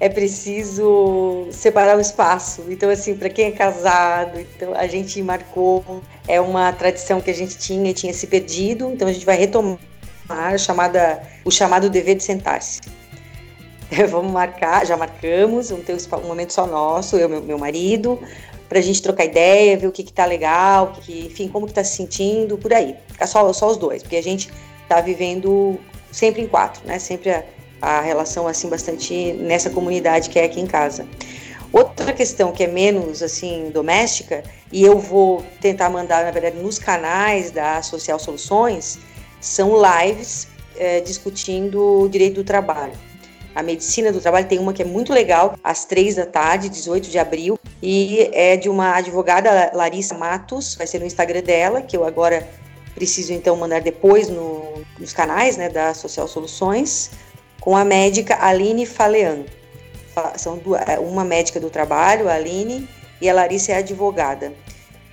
[0.00, 2.64] é preciso separar o espaço.
[2.68, 5.84] Então, assim, para quem é casado, então a gente marcou,
[6.26, 9.36] é uma tradição que a gente tinha e tinha se perdido, então a gente vai
[9.36, 9.78] retomar
[10.28, 12.80] a chamada, o chamado dever de sentar-se.
[14.10, 18.18] Vamos marcar, já marcamos, vamos ter um momento só nosso, eu e meu, meu marido,
[18.68, 21.72] para a gente trocar ideia, ver o que que tá legal, que, enfim, como que
[21.72, 22.96] tá se sentindo, por aí.
[23.08, 24.50] Ficar só, só os dois, porque a gente
[24.88, 25.78] tá vivendo
[26.10, 26.98] sempre em quatro, né?
[26.98, 27.44] Sempre a,
[27.84, 31.06] a relação assim bastante nessa comunidade que é aqui em casa.
[31.72, 36.78] Outra questão que é menos assim doméstica e eu vou tentar mandar na verdade nos
[36.78, 38.98] canais da Social Soluções
[39.40, 42.94] são lives é, discutindo o direito do trabalho.
[43.54, 47.08] A medicina do trabalho tem uma que é muito legal, às três da tarde, 18
[47.08, 51.96] de abril, e é de uma advogada, Larissa Matos, vai ser no Instagram dela, que
[51.96, 52.48] eu agora
[52.96, 57.10] preciso então mandar depois no, nos canais né, da Social Soluções,
[57.64, 59.46] com a médica Aline Falean.
[60.36, 62.86] São é, uma médica do trabalho, a Aline,
[63.22, 64.52] e a Larissa é advogada.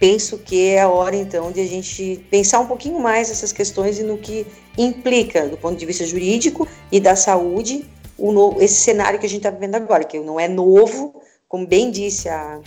[0.01, 3.99] Penso que é a hora então de a gente pensar um pouquinho mais essas questões
[3.99, 4.45] e no que
[4.77, 7.87] implica do ponto de vista jurídico e da saúde
[8.19, 11.89] novo, esse cenário que a gente está vivendo agora, que não é novo, como bem
[11.89, 12.59] disse a,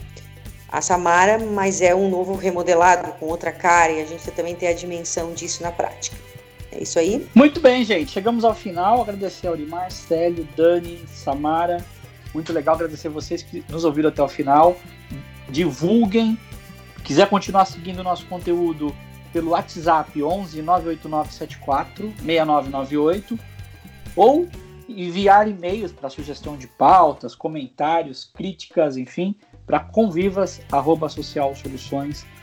[0.72, 4.68] a Samara, mas é um novo remodelado com outra cara e a gente também tem
[4.68, 6.16] a dimensão disso na prática.
[6.75, 7.27] É isso aí.
[7.35, 8.11] Muito bem, gente.
[8.11, 9.03] Chegamos ao final.
[9.03, 11.85] Agradecer ao Limar, Célio, Dani, Samara.
[12.35, 14.77] Muito legal agradecer vocês que nos ouviram até o final.
[15.49, 16.37] Divulguem.
[17.05, 18.95] Quiser continuar seguindo o nosso conteúdo
[19.33, 23.39] pelo WhatsApp 11 989 74 6998
[24.16, 24.49] ou
[24.89, 29.35] enviar e-mails para sugestão de pautas, comentários, críticas, enfim,
[29.66, 32.34] para convivas@socialsoluções.com.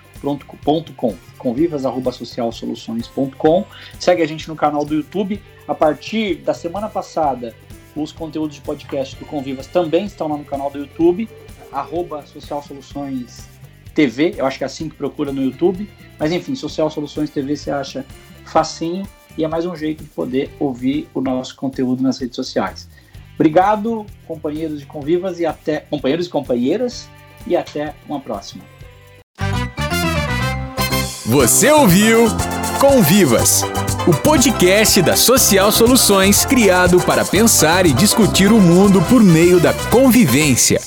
[1.38, 3.66] convivas@socialsoluções.com.
[4.00, 5.42] Segue a gente no canal do YouTube.
[5.68, 7.56] A partir da semana passada,
[7.96, 11.30] os conteúdos de podcast do Convivas também estão lá no canal do YouTube,
[11.72, 13.50] arroba Social Soluções
[13.94, 15.90] TV, eu acho que é assim que procura no YouTube.
[16.18, 18.06] Mas enfim, Social Soluções TV você acha
[18.46, 19.08] facinho
[19.38, 22.88] e é mais um jeito de poder ouvir o nosso conteúdo nas redes sociais.
[23.36, 27.10] Obrigado, companheiros e convivas, e até companheiros e companheiras,
[27.48, 28.71] e até uma próxima.
[31.32, 32.28] Você ouviu
[32.78, 33.64] Convivas,
[34.06, 39.74] o podcast da Social Soluções criado para pensar e discutir o mundo por meio da
[39.90, 40.82] convivência.